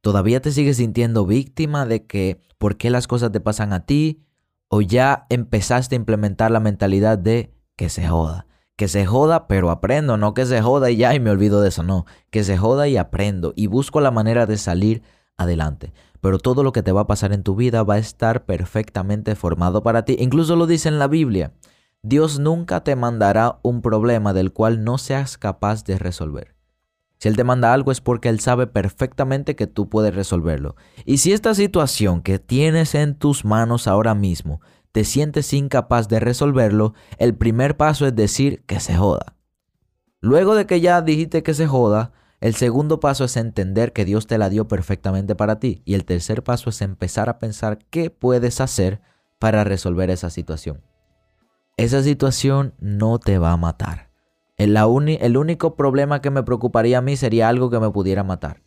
¿Todavía 0.00 0.40
te 0.40 0.50
sigues 0.50 0.78
sintiendo 0.78 1.26
víctima 1.26 1.84
de 1.84 2.06
que 2.06 2.40
por 2.56 2.78
qué 2.78 2.88
las 2.88 3.06
cosas 3.06 3.30
te 3.32 3.40
pasan 3.40 3.74
a 3.74 3.84
ti? 3.84 4.24
¿O 4.68 4.80
ya 4.80 5.26
empezaste 5.28 5.94
a 5.94 5.98
implementar 5.98 6.50
la 6.50 6.60
mentalidad 6.60 7.18
de 7.18 7.52
que 7.76 7.90
se 7.90 8.08
joda? 8.08 8.46
Que 8.76 8.88
se 8.88 9.04
joda, 9.04 9.46
pero 9.46 9.68
aprendo, 9.68 10.16
no 10.16 10.32
que 10.32 10.46
se 10.46 10.62
joda 10.62 10.90
y 10.90 10.96
ya 10.96 11.14
y 11.14 11.20
me 11.20 11.28
olvido 11.28 11.60
de 11.60 11.68
eso, 11.68 11.82
no. 11.82 12.06
Que 12.30 12.42
se 12.42 12.56
joda 12.56 12.88
y 12.88 12.96
aprendo 12.96 13.52
y 13.56 13.66
busco 13.66 14.00
la 14.00 14.10
manera 14.10 14.46
de 14.46 14.56
salir 14.56 15.02
adelante. 15.36 15.92
Pero 16.22 16.38
todo 16.38 16.62
lo 16.62 16.72
que 16.72 16.82
te 16.82 16.92
va 16.92 17.02
a 17.02 17.06
pasar 17.06 17.34
en 17.34 17.42
tu 17.42 17.56
vida 17.56 17.82
va 17.82 17.96
a 17.96 17.98
estar 17.98 18.46
perfectamente 18.46 19.34
formado 19.34 19.82
para 19.82 20.06
ti. 20.06 20.16
Incluso 20.18 20.56
lo 20.56 20.66
dice 20.66 20.88
en 20.88 20.98
la 20.98 21.08
Biblia. 21.08 21.52
Dios 22.08 22.38
nunca 22.38 22.84
te 22.84 22.94
mandará 22.94 23.58
un 23.62 23.82
problema 23.82 24.32
del 24.32 24.52
cual 24.52 24.84
no 24.84 24.96
seas 24.96 25.36
capaz 25.36 25.82
de 25.82 25.98
resolver. 25.98 26.54
Si 27.18 27.26
Él 27.26 27.34
te 27.34 27.42
manda 27.42 27.72
algo 27.72 27.90
es 27.90 28.00
porque 28.00 28.28
Él 28.28 28.38
sabe 28.38 28.68
perfectamente 28.68 29.56
que 29.56 29.66
tú 29.66 29.88
puedes 29.88 30.14
resolverlo. 30.14 30.76
Y 31.04 31.18
si 31.18 31.32
esta 31.32 31.52
situación 31.52 32.22
que 32.22 32.38
tienes 32.38 32.94
en 32.94 33.16
tus 33.16 33.44
manos 33.44 33.88
ahora 33.88 34.14
mismo 34.14 34.60
te 34.92 35.02
sientes 35.02 35.52
incapaz 35.52 36.06
de 36.06 36.20
resolverlo, 36.20 36.94
el 37.18 37.34
primer 37.34 37.76
paso 37.76 38.06
es 38.06 38.14
decir 38.14 38.62
que 38.66 38.78
se 38.78 38.94
joda. 38.94 39.34
Luego 40.20 40.54
de 40.54 40.64
que 40.66 40.80
ya 40.80 41.02
dijiste 41.02 41.42
que 41.42 41.54
se 41.54 41.66
joda, 41.66 42.12
el 42.40 42.54
segundo 42.54 43.00
paso 43.00 43.24
es 43.24 43.36
entender 43.36 43.92
que 43.92 44.04
Dios 44.04 44.28
te 44.28 44.38
la 44.38 44.48
dio 44.48 44.68
perfectamente 44.68 45.34
para 45.34 45.58
ti. 45.58 45.82
Y 45.84 45.94
el 45.94 46.04
tercer 46.04 46.44
paso 46.44 46.70
es 46.70 46.82
empezar 46.82 47.28
a 47.28 47.40
pensar 47.40 47.78
qué 47.90 48.10
puedes 48.10 48.60
hacer 48.60 49.00
para 49.40 49.64
resolver 49.64 50.08
esa 50.10 50.30
situación. 50.30 50.82
Esa 51.76 52.02
situación 52.02 52.74
no 52.78 53.18
te 53.18 53.38
va 53.38 53.52
a 53.52 53.56
matar 53.56 54.06
el, 54.56 55.36
único 55.36 55.76
problema 55.76 56.20
que 56.20 56.30
me 56.30 56.42
preocuparía 56.42 56.98
a 56.98 57.02
mí 57.02 57.16
sería 57.16 57.48
algo 57.48 57.70
que 57.70 57.78
me 57.78 57.90
pudiera 57.90 58.24
matar. 58.24 58.62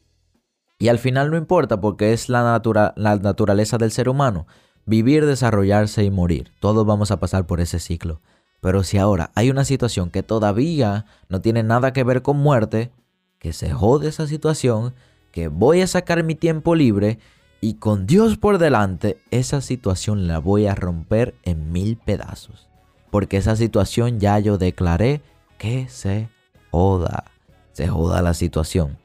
Y 0.77 0.87
al 0.87 0.99
final 0.99 1.31
no 1.31 1.37
importa 1.37 1.81
porque 1.81 2.13
es 2.13 2.29
la, 2.29 2.61
la 2.95 3.15
naturaleza 3.17 3.77
del 3.77 3.91
ser 3.91 4.07
humano. 4.07 4.47
Vivir, 4.85 5.25
desarrollarse 5.25 6.03
y 6.03 6.11
morir. 6.11 6.51
Todos 6.59 6.85
vamos 6.85 7.11
a 7.11 7.19
pasar 7.19 7.45
por 7.45 7.59
ese 7.59 7.79
ciclo. 7.79 8.21
Pero 8.61 8.83
si 8.83 8.97
ahora 8.97 9.31
hay 9.35 9.49
una 9.49 9.65
situación 9.65 10.09
que 10.09 10.23
todavía 10.23 11.05
no 11.27 11.41
tiene 11.41 11.63
nada 11.63 11.91
que 11.91 12.03
ver 12.03 12.21
con 12.21 12.37
muerte, 12.37 12.91
que 13.39 13.51
se 13.51 13.71
jode 13.71 14.09
esa 14.09 14.27
situación, 14.27 14.93
que 15.31 15.47
voy 15.47 15.81
a 15.81 15.87
sacar 15.87 16.23
mi 16.23 16.35
tiempo 16.35 16.75
libre 16.75 17.19
y 17.61 17.75
con 17.75 18.05
Dios 18.05 18.37
por 18.37 18.57
delante, 18.57 19.17
esa 19.31 19.61
situación 19.61 20.27
la 20.27 20.39
voy 20.39 20.67
a 20.67 20.75
romper 20.75 21.35
en 21.43 21.71
mil 21.71 21.97
pedazos. 21.97 22.68
Porque 23.09 23.37
esa 23.37 23.55
situación 23.55 24.19
ya 24.19 24.39
yo 24.39 24.57
declaré 24.57 25.21
que 25.57 25.87
se 25.89 26.29
joda, 26.71 27.25
se 27.73 27.87
joda 27.87 28.21
la 28.21 28.33
situación. 28.33 28.97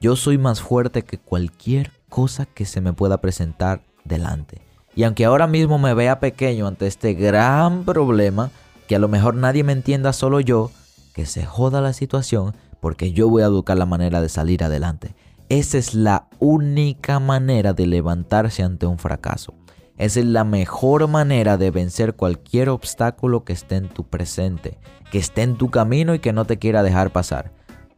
Yo 0.00 0.16
soy 0.16 0.38
más 0.38 0.60
fuerte 0.62 1.02
que 1.02 1.18
cualquier 1.18 1.92
cosa 2.08 2.46
que 2.46 2.64
se 2.64 2.80
me 2.80 2.92
pueda 2.92 3.20
presentar 3.20 3.82
delante. 4.04 4.62
Y 4.94 5.04
aunque 5.04 5.24
ahora 5.24 5.46
mismo 5.46 5.78
me 5.78 5.94
vea 5.94 6.20
pequeño 6.20 6.66
ante 6.66 6.86
este 6.86 7.14
gran 7.14 7.84
problema, 7.84 8.50
que 8.88 8.96
a 8.96 8.98
lo 8.98 9.08
mejor 9.08 9.34
nadie 9.34 9.62
me 9.62 9.72
entienda, 9.72 10.12
solo 10.12 10.40
yo, 10.40 10.70
que 11.14 11.26
se 11.26 11.44
joda 11.44 11.80
la 11.80 11.92
situación 11.92 12.54
porque 12.80 13.12
yo 13.12 13.28
voy 13.28 13.42
a 13.42 13.48
buscar 13.48 13.78
la 13.78 13.86
manera 13.86 14.20
de 14.20 14.28
salir 14.28 14.64
adelante. 14.64 15.14
Esa 15.48 15.78
es 15.78 15.94
la 15.94 16.28
única 16.38 17.20
manera 17.20 17.72
de 17.72 17.86
levantarse 17.86 18.62
ante 18.62 18.86
un 18.86 18.98
fracaso. 18.98 19.54
Esa 20.00 20.20
es 20.20 20.26
la 20.26 20.44
mejor 20.44 21.08
manera 21.08 21.58
de 21.58 21.70
vencer 21.70 22.14
cualquier 22.14 22.70
obstáculo 22.70 23.44
que 23.44 23.52
esté 23.52 23.76
en 23.76 23.90
tu 23.90 24.04
presente, 24.04 24.78
que 25.12 25.18
esté 25.18 25.42
en 25.42 25.58
tu 25.58 25.70
camino 25.70 26.14
y 26.14 26.20
que 26.20 26.32
no 26.32 26.46
te 26.46 26.58
quiera 26.58 26.82
dejar 26.82 27.10
pasar. 27.10 27.52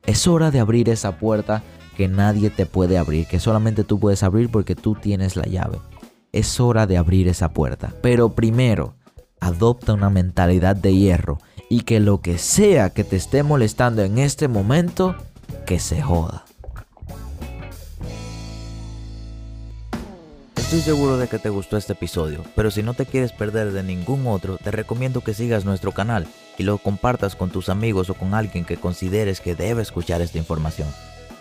Es 0.05 0.27
hora 0.27 0.51
de 0.51 0.59
abrir 0.59 0.89
esa 0.89 1.21
puerta 1.21 1.63
que 1.97 2.09
nadie 2.09 2.51
te 2.51 2.67
puede 2.67 2.99
abrir, 2.99 3.29
que 3.29 3.39
solamente 3.39 3.85
tú 3.85 4.01
puedes 4.01 4.25
abrir 4.25 4.51
porque 4.51 4.75
tú 4.75 4.97
tienes 4.97 5.37
la 5.37 5.45
llave. 5.45 5.79
Es 6.33 6.59
hora 6.59 6.89
de 6.89 6.97
abrir 6.97 7.29
esa 7.29 7.53
puerta. 7.53 7.95
Pero 8.03 8.31
primero, 8.31 8.97
adopta 9.39 9.93
una 9.93 10.11
mentalidad 10.11 10.75
de 10.75 10.97
hierro 10.97 11.39
y 11.71 11.83
que 11.83 12.01
lo 12.01 12.21
que 12.21 12.37
sea 12.37 12.91
que 12.91 13.05
te 13.05 13.15
esté 13.15 13.45
molestando 13.45 14.03
en 14.03 14.19
este 14.19 14.49
momento, 14.49 15.15
que 15.67 15.79
se 15.79 16.03
joda. 16.03 16.47
Estoy 20.73 20.95
seguro 20.95 21.19
de 21.19 21.29
que 21.29 21.39
te 21.39 21.51
gustó 21.51 21.77
este 21.77 21.93
episodio, 21.93 22.43
pero 22.57 22.71
si 22.71 22.83
no 22.83 22.95
te 22.95 23.05
quieres 23.05 23.31
perder 23.31 23.73
de 23.73 23.83
ningún 23.83 24.27
otro, 24.27 24.57
te 24.57 24.71
recomiendo 24.71 25.21
que 25.21 25.35
sigas 25.35 25.67
nuestro 25.67 25.93
canal 25.93 26.27
y 26.57 26.63
lo 26.63 26.79
compartas 26.79 27.37
con 27.37 27.51
tus 27.51 27.69
amigos 27.69 28.09
o 28.09 28.15
con 28.15 28.33
alguien 28.33 28.65
que 28.65 28.79
consideres 28.79 29.43
que 29.43 29.55
debe 29.55 29.83
escuchar 29.83 30.23
esta 30.23 30.39
información. 30.39 30.89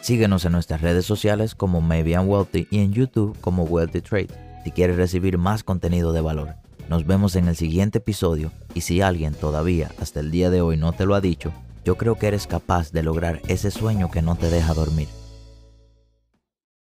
Síguenos 0.02 0.44
en 0.44 0.52
nuestras 0.52 0.82
redes 0.82 1.06
sociales 1.06 1.56
como 1.56 1.80
Maybe 1.80 2.12
I'm 2.12 2.28
Wealthy 2.28 2.68
y 2.72 2.80
en 2.80 2.92
YouTube 2.92 3.38
como 3.40 3.64
Wealthy 3.64 4.02
Trade 4.02 4.28
si 4.66 4.72
quieres 4.72 4.98
recibir 4.98 5.38
más 5.38 5.64
contenido 5.64 6.12
de 6.12 6.20
valor. 6.20 6.56
Nos 6.90 7.08
vemos 7.08 7.38
en 7.38 7.48
el 7.48 7.56
siguiente 7.56 8.00
episodio 8.00 8.52
y 8.74 8.82
si 8.82 9.00
alguien 9.00 9.34
todavía 9.34 9.92
hasta 10.02 10.20
el 10.20 10.30
día 10.30 10.50
de 10.50 10.60
hoy 10.60 10.76
no 10.76 10.92
te 10.92 11.06
lo 11.06 11.16
ha 11.16 11.22
dicho, 11.22 11.54
yo 11.86 11.96
creo 11.96 12.16
que 12.16 12.28
eres 12.28 12.48
capaz 12.48 12.92
de 12.92 13.02
lograr 13.02 13.42
ese 13.48 13.72
sueño 13.72 14.12
que 14.12 14.22
no 14.22 14.36
te 14.36 14.50
deja 14.50 14.74
dormir. 14.74 15.08